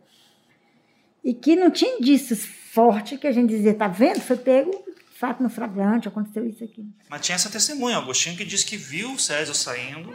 [1.24, 4.20] E que não tinha indícios fortes que a gente dizia, tá vendo?
[4.20, 4.84] Foi pego,
[5.18, 6.86] fato no flagrante, aconteceu isso aqui.
[7.08, 10.14] Mas tinha essa testemunha, Agostinho, que disse que viu o César saindo.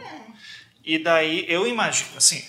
[0.84, 2.42] E daí, eu imagino, assim,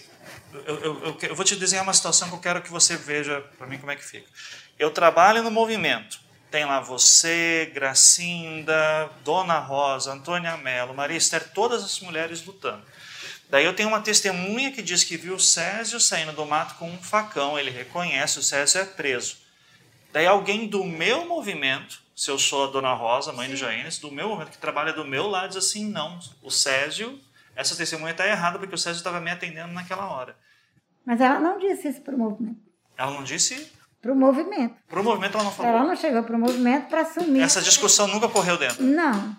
[0.54, 3.42] eu, eu, eu, eu vou te desenhar uma situação que eu quero que você veja
[3.58, 4.28] para mim como é que fica.
[4.78, 6.20] Eu trabalho no movimento
[6.50, 12.84] tem lá você, Gracinda, Dona Rosa, Antônia Mello, Maria Esther, todas as mulheres lutando.
[13.50, 16.89] Daí eu tenho uma testemunha que diz que viu o Césio saindo do mato com
[16.89, 19.38] um facão, ele reconhece, o Césio é preso.
[20.12, 23.54] Daí alguém do meu movimento, se eu sou a Dona Rosa, mãe Sim.
[23.54, 27.20] do Jaines, do meu movimento, que trabalha do meu lado, diz assim, não, o Césio,
[27.56, 30.36] essa testemunha está errada porque o Césio estava me atendendo naquela hora.
[31.06, 32.60] Mas ela não disse isso para o movimento.
[32.98, 33.72] Ela não disse
[34.08, 34.76] para o movimento.
[34.88, 35.72] Para o movimento ela não falou?
[35.72, 37.41] Ela não chegou para o movimento para assumir.
[37.41, 38.82] Essa discussão nunca correu dentro?
[38.82, 39.36] Não.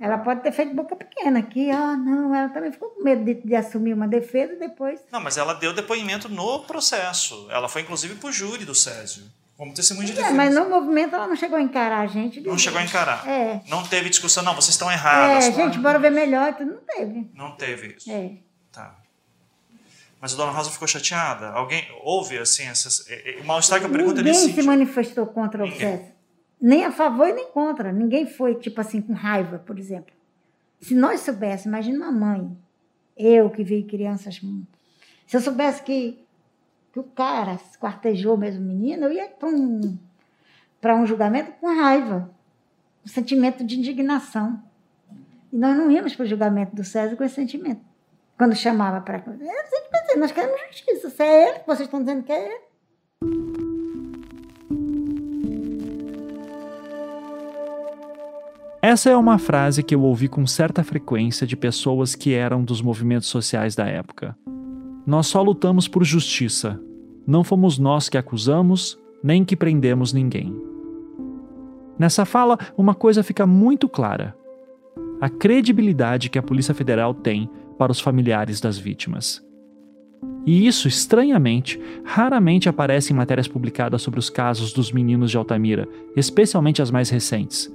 [0.00, 3.34] Ela pode ter feito boca pequena aqui, ah, não, ela também ficou com medo de,
[3.34, 5.00] de assumir uma defesa e depois.
[5.10, 7.46] Não, mas ela deu depoimento no processo.
[7.50, 9.24] Ela foi inclusive para o júri do Césio.
[9.56, 10.34] Como testemunha de defesa.
[10.34, 12.42] É, mas no movimento ela não chegou a encarar a gente.
[12.42, 13.26] Não chegou a encarar.
[13.26, 13.62] É.
[13.68, 15.46] Não teve discussão, não, vocês estão errados.
[15.46, 16.54] É, gente, bora ver melhor.
[16.60, 17.30] Não teve.
[17.34, 18.10] Não teve isso.
[18.10, 18.32] É.
[18.70, 18.94] Tá.
[20.20, 21.50] Mas a dona Rosa ficou chateada?
[21.50, 23.06] Alguém houve assim essas,
[23.40, 25.76] o mal-estar que eu pergunto Ninguém é se manifestou contra Ninguém.
[25.76, 26.16] o processo.
[26.60, 27.92] Nem a favor nem contra.
[27.92, 30.14] Ninguém foi, tipo assim, com raiva, por exemplo.
[30.80, 32.56] Se nós soubéssemos, imagina uma mãe,
[33.16, 34.40] eu que vi crianças.
[35.26, 36.18] Se eu soubesse que,
[36.92, 39.98] que o cara quartejou mesmo o menino, eu ia para um,
[40.82, 42.30] um julgamento com raiva,
[43.04, 44.62] um sentimento de indignação.
[45.52, 47.84] E nós não íamos para o julgamento do César com esse sentimento
[48.36, 49.18] quando chamava para.
[49.18, 51.10] É, nós queremos justiça.
[51.10, 52.66] Se é ele, vocês estão dizendo que é ele.
[58.82, 62.80] Essa é uma frase que eu ouvi com certa frequência de pessoas que eram dos
[62.80, 64.36] movimentos sociais da época.
[65.04, 66.80] Nós só lutamos por justiça.
[67.26, 70.54] Não fomos nós que acusamos, nem que prendemos ninguém.
[71.98, 74.36] Nessa fala, uma coisa fica muito clara:
[75.20, 79.44] a credibilidade que a Polícia Federal tem para os familiares das vítimas.
[80.46, 85.88] E isso, estranhamente, raramente aparece em matérias publicadas sobre os casos dos meninos de Altamira,
[86.14, 87.72] especialmente as mais recentes.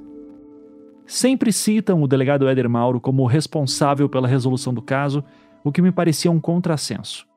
[1.05, 5.23] Sempre citam o delegado Éder Mauro como responsável pela resolução do caso,
[5.63, 7.27] o que me parecia um contrassenso.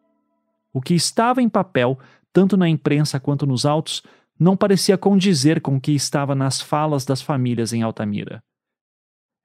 [0.72, 1.98] O que estava em papel,
[2.32, 4.02] tanto na imprensa quanto nos autos,
[4.38, 8.42] não parecia condizer com o que estava nas falas das famílias em Altamira.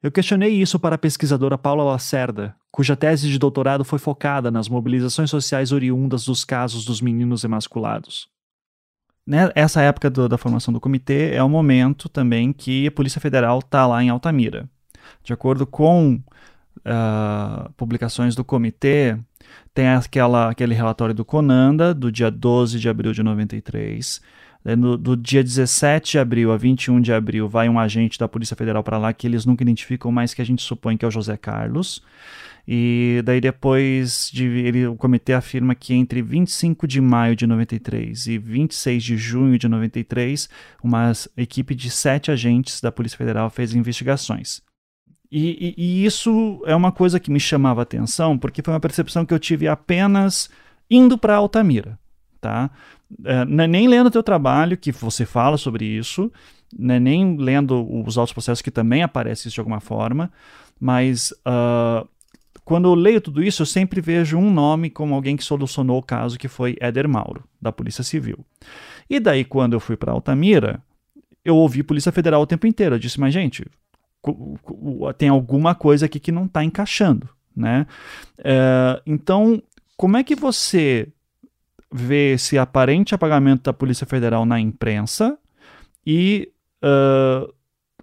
[0.01, 4.69] Eu questionei isso para a pesquisadora Paula Lacerda, cuja tese de doutorado foi focada nas
[4.69, 8.29] mobilizações sociais oriundas dos casos dos meninos emasculados.
[9.25, 13.21] Né, essa época do, da formação do comitê é o momento também que a Polícia
[13.21, 14.67] Federal está lá em Altamira.
[15.23, 16.19] De acordo com
[16.79, 19.17] uh, publicações do comitê,
[19.73, 24.21] tem aquela, aquele relatório do Conanda, do dia 12 de abril de 93,
[24.63, 28.55] no, do dia 17 de abril a 21 de abril, vai um agente da Polícia
[28.55, 31.11] Federal para lá que eles nunca identificam, mas que a gente supõe que é o
[31.11, 32.03] José Carlos.
[32.71, 38.27] E daí depois de, ele, o comitê afirma que entre 25 de maio de 93
[38.27, 40.47] e 26 de junho de 93,
[40.83, 44.61] uma equipe de sete agentes da Polícia Federal fez investigações.
[45.31, 49.25] E, e, e isso é uma coisa que me chamava atenção, porque foi uma percepção
[49.25, 50.49] que eu tive apenas
[50.89, 51.97] indo para Altamira
[52.39, 52.69] tá?
[53.25, 56.31] É, nem lendo o teu trabalho, que você fala sobre isso,
[56.79, 60.31] é nem lendo os outros processos que também aparecem de alguma forma,
[60.79, 62.07] mas uh,
[62.69, 66.03] quando eu leio tudo isso, eu sempre vejo um nome como alguém que solucionou o
[66.03, 68.45] caso, que foi Éder Mauro, da Polícia Civil.
[69.09, 70.79] E daí, quando eu fui para Altamira,
[71.43, 72.93] eu ouvi Polícia Federal o tempo inteiro.
[72.93, 73.65] Eu disse, mas gente,
[75.17, 77.87] tem alguma coisa aqui que não está encaixando, né?
[78.37, 79.59] É, então,
[79.97, 81.07] como é que você
[81.91, 85.39] vê esse aparente apagamento da Polícia Federal na imprensa
[86.05, 86.53] e
[86.83, 87.51] uh,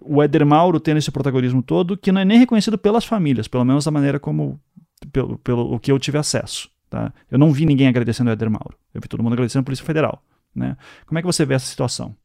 [0.01, 3.65] o Éder Mauro tendo esse protagonismo todo, que não é nem reconhecido pelas famílias, pelo
[3.65, 4.59] menos da maneira como,
[5.11, 6.69] pelo, pelo o que eu tive acesso.
[6.89, 7.13] Tá?
[7.29, 8.77] Eu não vi ninguém agradecendo o Éder Mauro.
[8.93, 10.23] Eu vi todo mundo agradecendo a Polícia Federal.
[10.55, 10.77] Né?
[11.05, 12.15] Como é que você vê essa situação?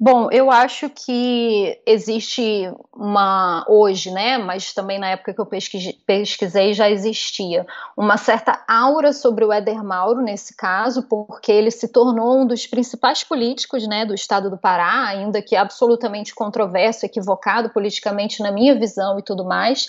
[0.00, 4.38] Bom, eu acho que existe uma hoje, né?
[4.38, 5.46] Mas também na época que eu
[6.06, 11.88] pesquisei já existia uma certa aura sobre o Éder Mauro nesse caso, porque ele se
[11.88, 17.70] tornou um dos principais políticos, né, do Estado do Pará, ainda que absolutamente controverso, equivocado
[17.70, 19.88] politicamente na minha visão e tudo mais.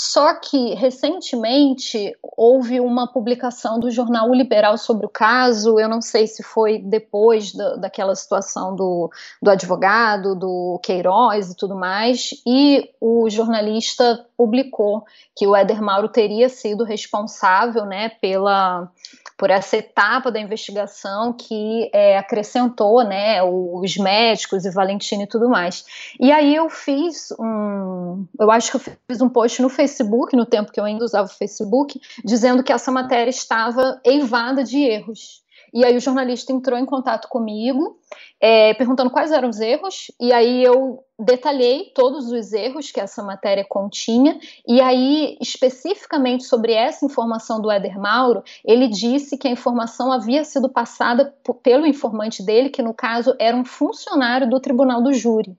[0.00, 5.80] Só que, recentemente, houve uma publicação do jornal Liberal sobre o caso.
[5.80, 9.10] Eu não sei se foi depois da, daquela situação do,
[9.42, 15.04] do advogado, do Queiroz e tudo mais, e o jornalista publicou
[15.36, 18.88] que o Éder Mauro teria sido responsável né, pela
[19.36, 25.48] por essa etapa da investigação que é, acrescentou né, os médicos e Valentino e tudo
[25.48, 25.84] mais.
[26.18, 28.26] E aí eu fiz um.
[28.38, 31.28] Eu acho que eu fiz um post no Facebook, no tempo que eu ainda usava
[31.28, 35.40] o Facebook, dizendo que essa matéria estava eivada de erros.
[35.72, 37.98] E aí o jornalista entrou em contato comigo,
[38.40, 43.22] é, perguntando quais eram os erros, e aí eu detalhei todos os erros que essa
[43.22, 49.52] matéria continha, e aí, especificamente sobre essa informação do Éder Mauro, ele disse que a
[49.52, 55.02] informação havia sido passada pelo informante dele, que no caso era um funcionário do Tribunal
[55.02, 55.56] do Júri.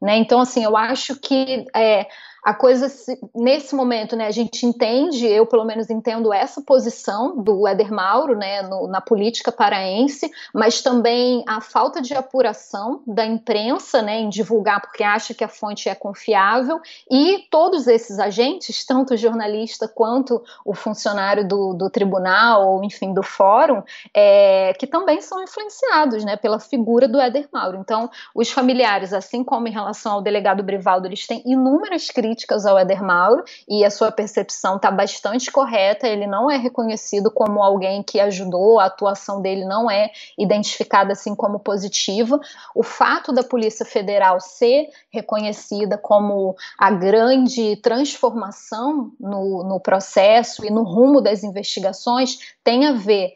[0.00, 0.16] Né?
[0.16, 2.08] Então, assim, eu acho que é,
[2.42, 2.90] a coisa
[3.32, 8.36] nesse momento, né, a gente entende, eu pelo menos entendo essa posição do Éder Mauro,
[8.36, 14.28] né, no, na política paraense, mas também a falta de apuração da imprensa, né, em
[14.28, 19.86] divulgar porque acha que a fonte é confiável e todos esses agentes, tanto o jornalista
[19.86, 26.24] quanto o funcionário do, do tribunal ou enfim do fórum, é, que também são influenciados,
[26.24, 27.78] né, pela figura do Éder Mauro.
[27.78, 32.64] Então, os familiares, assim como em relação ao delegado Brivaldo, eles têm inúmeras críticas críticas
[32.64, 36.08] ao Éder Mauro e a sua percepção está bastante correta.
[36.08, 41.34] Ele não é reconhecido como alguém que ajudou, a atuação dele não é identificada assim
[41.34, 42.40] como positiva.
[42.74, 50.70] O fato da Polícia Federal ser reconhecida como a grande transformação no, no processo e
[50.70, 53.34] no rumo das investigações tem a ver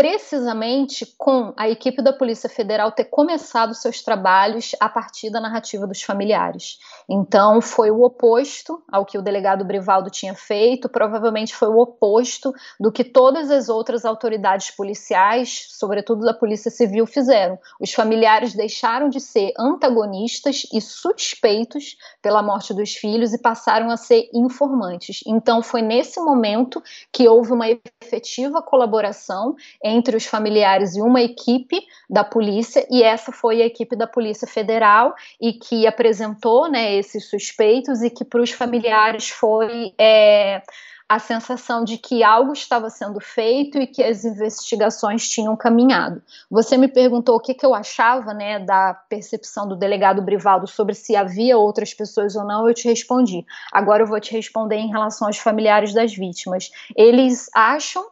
[0.00, 5.86] precisamente com a equipe da Polícia Federal ter começado seus trabalhos a partir da narrativa
[5.86, 6.78] dos familiares.
[7.06, 12.50] Então, foi o oposto ao que o delegado Brivaldo tinha feito, provavelmente foi o oposto
[12.80, 17.58] do que todas as outras autoridades policiais, sobretudo da Polícia Civil, fizeram.
[17.78, 23.98] Os familiares deixaram de ser antagonistas e suspeitos pela morte dos filhos e passaram a
[23.98, 25.20] ser informantes.
[25.26, 26.82] Então, foi nesse momento
[27.12, 29.56] que houve uma efetiva colaboração
[29.90, 34.46] entre os familiares e uma equipe da polícia, e essa foi a equipe da Polícia
[34.46, 39.92] Federal, e que apresentou né, esses suspeitos, e que para os familiares foi.
[39.98, 40.62] É,
[41.10, 46.22] a sensação de que algo estava sendo feito e que as investigações tinham caminhado.
[46.48, 50.94] Você me perguntou o que, que eu achava né, da percepção do delegado Brivaldo sobre
[50.94, 53.44] se havia outras pessoas ou não, eu te respondi.
[53.72, 56.70] Agora eu vou te responder em relação aos familiares das vítimas.
[56.94, 58.06] Eles acham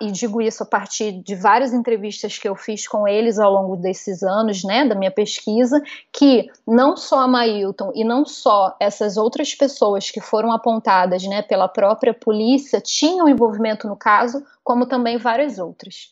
[0.00, 3.76] e digo isso a partir de várias entrevistas que eu fiz com eles ao longo
[3.76, 5.80] desses anos, né, da minha pesquisa,
[6.12, 11.40] que não só a Mailton e não só essas outras pessoas que foram apontadas, né,
[11.40, 16.10] pela própria polícia tinham envolvimento no caso, como também várias outras.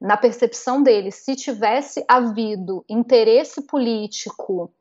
[0.00, 4.72] Na percepção deles, se tivesse havido interesse político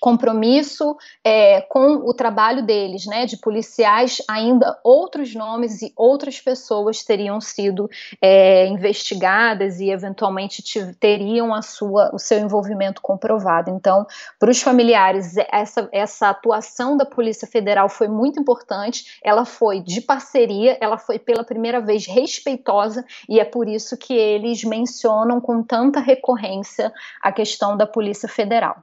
[0.00, 7.02] compromisso é, com o trabalho deles, né, de policiais, ainda outros nomes e outras pessoas
[7.04, 7.88] teriam sido
[8.20, 10.62] é, investigadas e eventualmente
[10.98, 13.70] teriam a sua, o seu envolvimento comprovado.
[13.70, 14.06] Então,
[14.38, 19.18] para os familiares, essa, essa atuação da Polícia Federal foi muito importante.
[19.22, 24.14] Ela foi de parceria, ela foi pela primeira vez respeitosa e é por isso que
[24.14, 26.92] eles mencionam com tanta recorrência
[27.22, 28.82] a questão da Polícia Federal.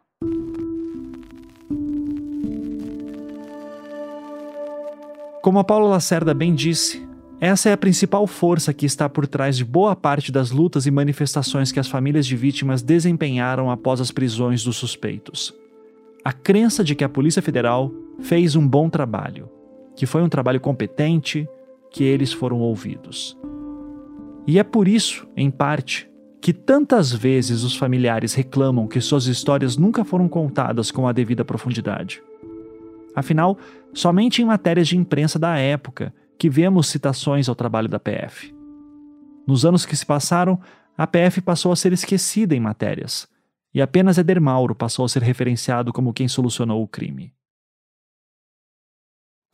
[5.46, 7.08] Como a Paula Lacerda bem disse,
[7.40, 10.92] essa é a principal força que está por trás de boa parte das lutas e
[10.92, 15.54] manifestações que as famílias de vítimas desempenharam após as prisões dos suspeitos.
[16.24, 17.92] A crença de que a Polícia Federal
[18.22, 19.48] fez um bom trabalho
[19.96, 21.48] que foi um trabalho competente,
[21.92, 23.38] que eles foram ouvidos.
[24.48, 26.10] E é por isso, em parte,
[26.42, 31.46] que tantas vezes os familiares reclamam que suas histórias nunca foram contadas com a devida
[31.46, 32.20] profundidade.
[33.16, 33.58] Afinal,
[33.94, 38.54] somente em matérias de imprensa da época que vemos citações ao trabalho da PF.
[39.48, 40.60] Nos anos que se passaram,
[40.98, 43.28] a PF passou a ser esquecida em matérias,
[43.74, 47.34] e apenas Eder Mauro passou a ser referenciado como quem solucionou o crime.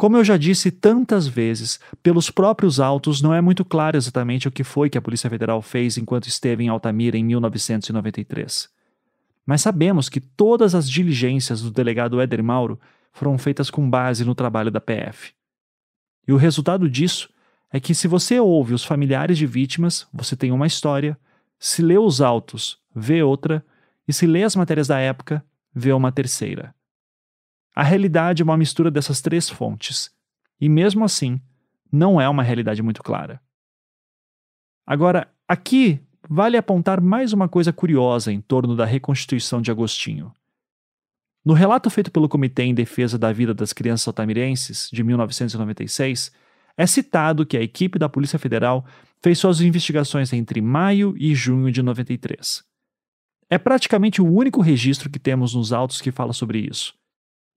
[0.02, 4.52] Como eu já disse tantas vezes, pelos próprios autos não é muito claro exatamente o
[4.52, 8.68] que foi que a Polícia Federal fez enquanto esteve em Altamira em 1993.
[9.46, 12.80] Mas sabemos que todas as diligências do delegado Éder Mauro
[13.12, 15.34] foram feitas com base no trabalho da PF.
[16.28, 17.30] E o resultado disso
[17.72, 21.18] é que, se você ouve os familiares de vítimas, você tem uma história,
[21.58, 23.66] se lê os autos, vê outra,
[24.08, 26.76] e se lê as matérias da época, vê uma terceira.
[27.74, 30.12] A realidade é uma mistura dessas três fontes,
[30.60, 31.40] e mesmo assim,
[31.92, 33.42] não é uma realidade muito clara.
[34.86, 40.34] Agora, aqui vale apontar mais uma coisa curiosa em torno da reconstituição de Agostinho.
[41.44, 46.32] No relato feito pelo Comitê em Defesa da Vida das Crianças Altamirenses, de 1996,
[46.78, 48.86] é citado que a equipe da Polícia Federal
[49.22, 52.64] fez suas investigações entre maio e junho de 93.
[53.50, 56.94] É praticamente o único registro que temos nos autos que fala sobre isso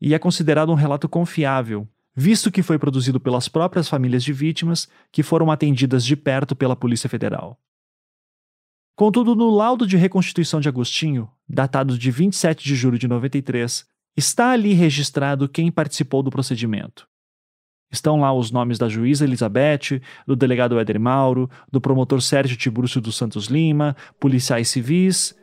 [0.01, 4.87] e é considerado um relato confiável, visto que foi produzido pelas próprias famílias de vítimas
[5.11, 7.59] que foram atendidas de perto pela Polícia Federal.
[8.95, 14.51] Contudo, no laudo de reconstituição de Agostinho, datado de 27 de julho de 93, está
[14.51, 17.07] ali registrado quem participou do procedimento.
[17.91, 23.01] Estão lá os nomes da juíza Elizabeth, do delegado Éder Mauro, do promotor Sérgio Tiburcio
[23.01, 25.35] dos Santos Lima, policiais civis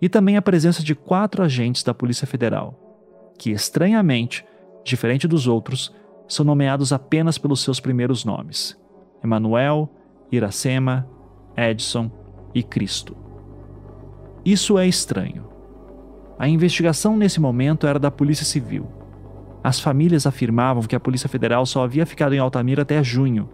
[0.00, 2.88] e também a presença de quatro agentes da Polícia Federal
[3.38, 4.44] que, estranhamente,
[4.84, 5.94] diferente dos outros,
[6.26, 8.76] são nomeados apenas pelos seus primeiros nomes:
[9.22, 9.88] Emanuel,
[10.30, 11.08] Iracema,
[11.56, 12.10] Edson
[12.54, 13.27] e Cristo.
[14.48, 15.44] Isso é estranho.
[16.38, 18.88] A investigação nesse momento era da Polícia Civil.
[19.62, 23.46] As famílias afirmavam que a Polícia Federal só havia ficado em Altamira até junho.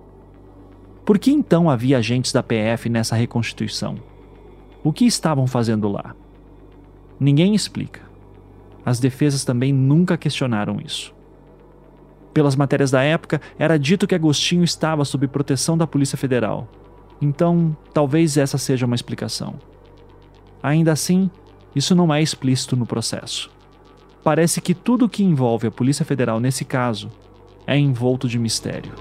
[1.04, 3.96] Por que então havia agentes da PF nessa reconstituição?
[4.84, 6.14] O que estavam fazendo lá?
[7.18, 8.02] Ninguém explica.
[8.86, 11.12] As defesas também nunca questionaram isso.
[12.32, 16.68] Pelas matérias da época, era dito que Agostinho estava sob proteção da Polícia Federal.
[17.20, 19.58] Então, talvez essa seja uma explicação.
[20.64, 21.30] Ainda assim,
[21.76, 23.50] isso não é explícito no processo.
[24.22, 27.12] Parece que tudo o que envolve a Polícia Federal nesse caso
[27.66, 28.94] é envolto de mistério.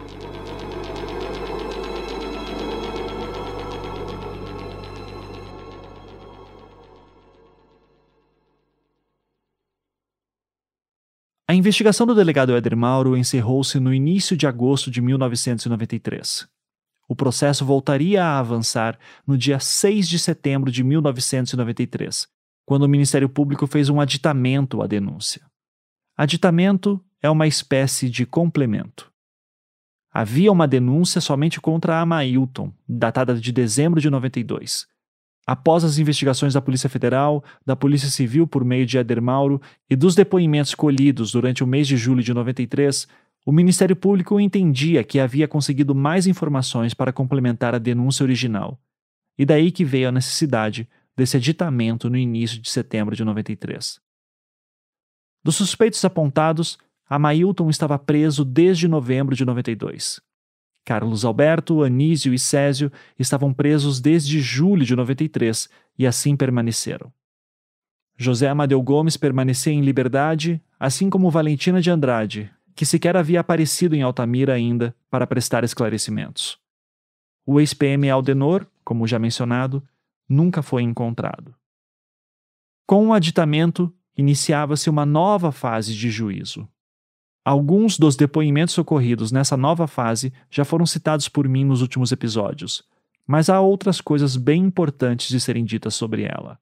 [11.48, 16.53] A investigação do delegado Éder Mauro encerrou-se no início de agosto de 1993.
[17.08, 22.28] O processo voltaria a avançar no dia 6 de setembro de 1993,
[22.66, 25.46] quando o Ministério Público fez um aditamento à denúncia.
[26.16, 29.12] Aditamento é uma espécie de complemento.
[30.12, 34.88] Havia uma denúncia somente contra a Mailton, datada de dezembro de 92,
[35.46, 39.96] Após as investigações da Polícia Federal, da Polícia Civil por meio de Éder Mauro e
[39.96, 43.08] dos depoimentos colhidos durante o mês de julho de 93,
[43.46, 48.80] o Ministério Público entendia que havia conseguido mais informações para complementar a denúncia original.
[49.38, 54.00] E daí que veio a necessidade desse aditamento no início de setembro de 93.
[55.44, 56.78] Dos suspeitos apontados,
[57.10, 60.22] Amailton estava preso desde novembro de 92.
[60.86, 67.12] Carlos Alberto, Anísio e Césio estavam presos desde julho de 93 e assim permaneceram.
[68.18, 73.96] José Amadeu Gomes permanecia em liberdade, assim como Valentina de Andrade, que sequer havia aparecido
[73.96, 76.58] em Altamira ainda para prestar esclarecimentos.
[77.46, 79.84] O ex-PM Aldenor, como já mencionado,
[80.28, 81.54] nunca foi encontrado.
[82.86, 86.68] Com o aditamento, iniciava-se uma nova fase de juízo.
[87.46, 92.84] Alguns dos depoimentos ocorridos nessa nova fase já foram citados por mim nos últimos episódios,
[93.28, 96.58] mas há outras coisas bem importantes de serem ditas sobre ela.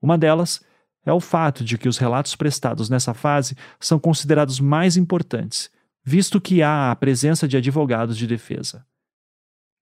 [0.00, 0.60] Uma delas
[1.04, 5.70] é o fato de que os relatos prestados nessa fase são considerados mais importantes,
[6.04, 8.84] visto que há a presença de advogados de defesa.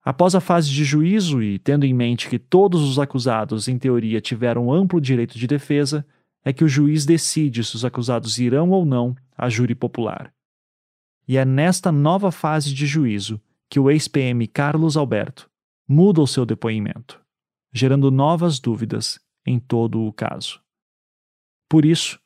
[0.02, 4.20] Após a fase de juízo e tendo em mente que todos os acusados, em teoria,
[4.20, 6.06] tiveram amplo direito de defesa,
[6.42, 10.32] é que o juiz decide se os acusados irão ou não à júri popular.
[11.28, 15.50] E é nesta nova fase de juízo que o ex-PM Carlos Alberto
[15.86, 17.20] muda o seu depoimento,
[17.72, 20.60] gerando novas dúvidas em todo o caso.
[21.70, 22.18] Por isso,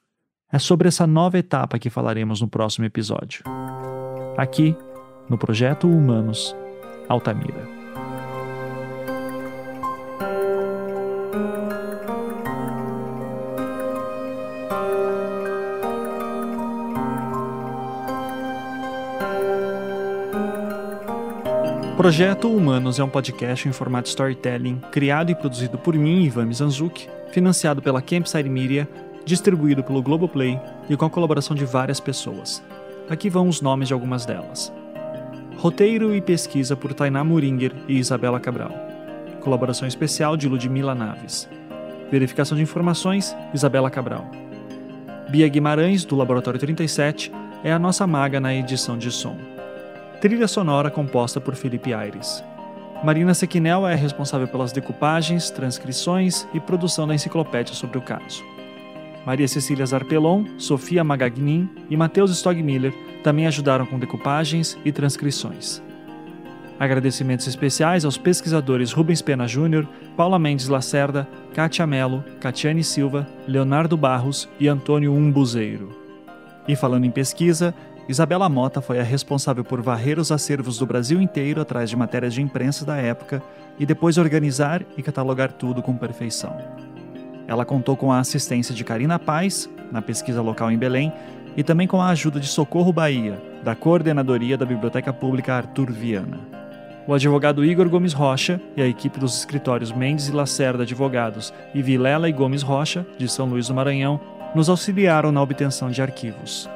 [0.50, 3.44] é sobre essa nova etapa que falaremos no próximo episódio.
[4.38, 4.74] aqui
[5.28, 6.56] no Projeto Humanos
[7.10, 7.68] Altamira.
[21.98, 27.08] Projeto Humanos é um podcast em formato storytelling, criado e produzido por mim, Ivan Mizanzuki,
[27.30, 28.88] financiado pela Campside Media,
[29.24, 32.62] distribuído pelo Globoplay e com a colaboração de várias pessoas.
[33.08, 34.72] Aqui vão os nomes de algumas delas.
[35.56, 38.72] Roteiro e pesquisa por Tainá Muringer e Isabela Cabral.
[39.40, 41.48] Colaboração especial de Ludmila Naves.
[42.10, 44.30] Verificação de informações, Isabela Cabral.
[45.28, 47.32] Bia Guimarães, do Laboratório 37,
[47.62, 49.36] é a nossa maga na edição de som.
[50.20, 52.44] Trilha sonora composta por Felipe Aires.
[53.02, 58.42] Marina Sequinel é responsável pelas decupagens, transcrições e produção da enciclopédia sobre o caso.
[59.26, 62.92] Maria Cecília Zarpelon, Sofia Magagnin e Matheus Stogmiller
[63.22, 65.82] também ajudaram com decupagens e transcrições.
[66.78, 73.96] Agradecimentos especiais aos pesquisadores Rubens Pena Júnior, Paula Mendes Lacerda, Kátia Melo, Catiane Silva, Leonardo
[73.96, 75.90] Barros e Antônio Umbuzeiro.
[76.66, 77.74] E falando em pesquisa,
[78.08, 82.34] Isabela Mota foi a responsável por varrer os acervos do Brasil inteiro atrás de matérias
[82.34, 83.42] de imprensa da época
[83.78, 86.83] e depois organizar e catalogar tudo com perfeição.
[87.46, 91.12] Ela contou com a assistência de Karina Paz, na pesquisa local em Belém,
[91.56, 96.40] e também com a ajuda de Socorro Bahia, da Coordenadoria da Biblioteca Pública Arthur Viana.
[97.06, 101.82] O advogado Igor Gomes Rocha e a equipe dos escritórios Mendes e Lacerda Advogados e
[101.82, 104.18] Vilela e Gomes Rocha, de São Luís do Maranhão,
[104.54, 106.68] nos auxiliaram na obtenção de arquivos.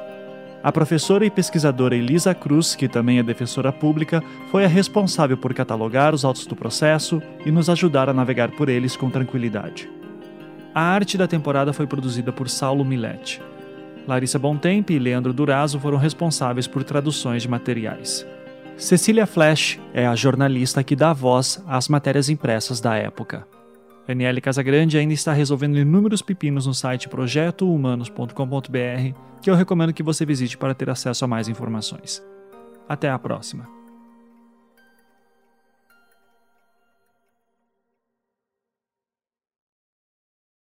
[0.61, 4.21] A professora e pesquisadora Elisa Cruz, que também é defensora pública,
[4.51, 8.69] foi a responsável por catalogar os autos do processo e nos ajudar a navegar por
[8.69, 9.89] eles com tranquilidade.
[10.79, 13.41] A arte da temporada foi produzida por Saulo Milete.
[14.07, 18.25] Larissa Bontempo e Leandro Durazo foram responsáveis por traduções de materiais.
[18.77, 23.45] Cecília Flash é a jornalista que dá voz às matérias impressas da época.
[24.07, 30.25] Daniele Casagrande ainda está resolvendo inúmeros pepinos no site projetohumanos.com.br, que eu recomendo que você
[30.25, 32.23] visite para ter acesso a mais informações.
[32.87, 33.78] Até a próxima!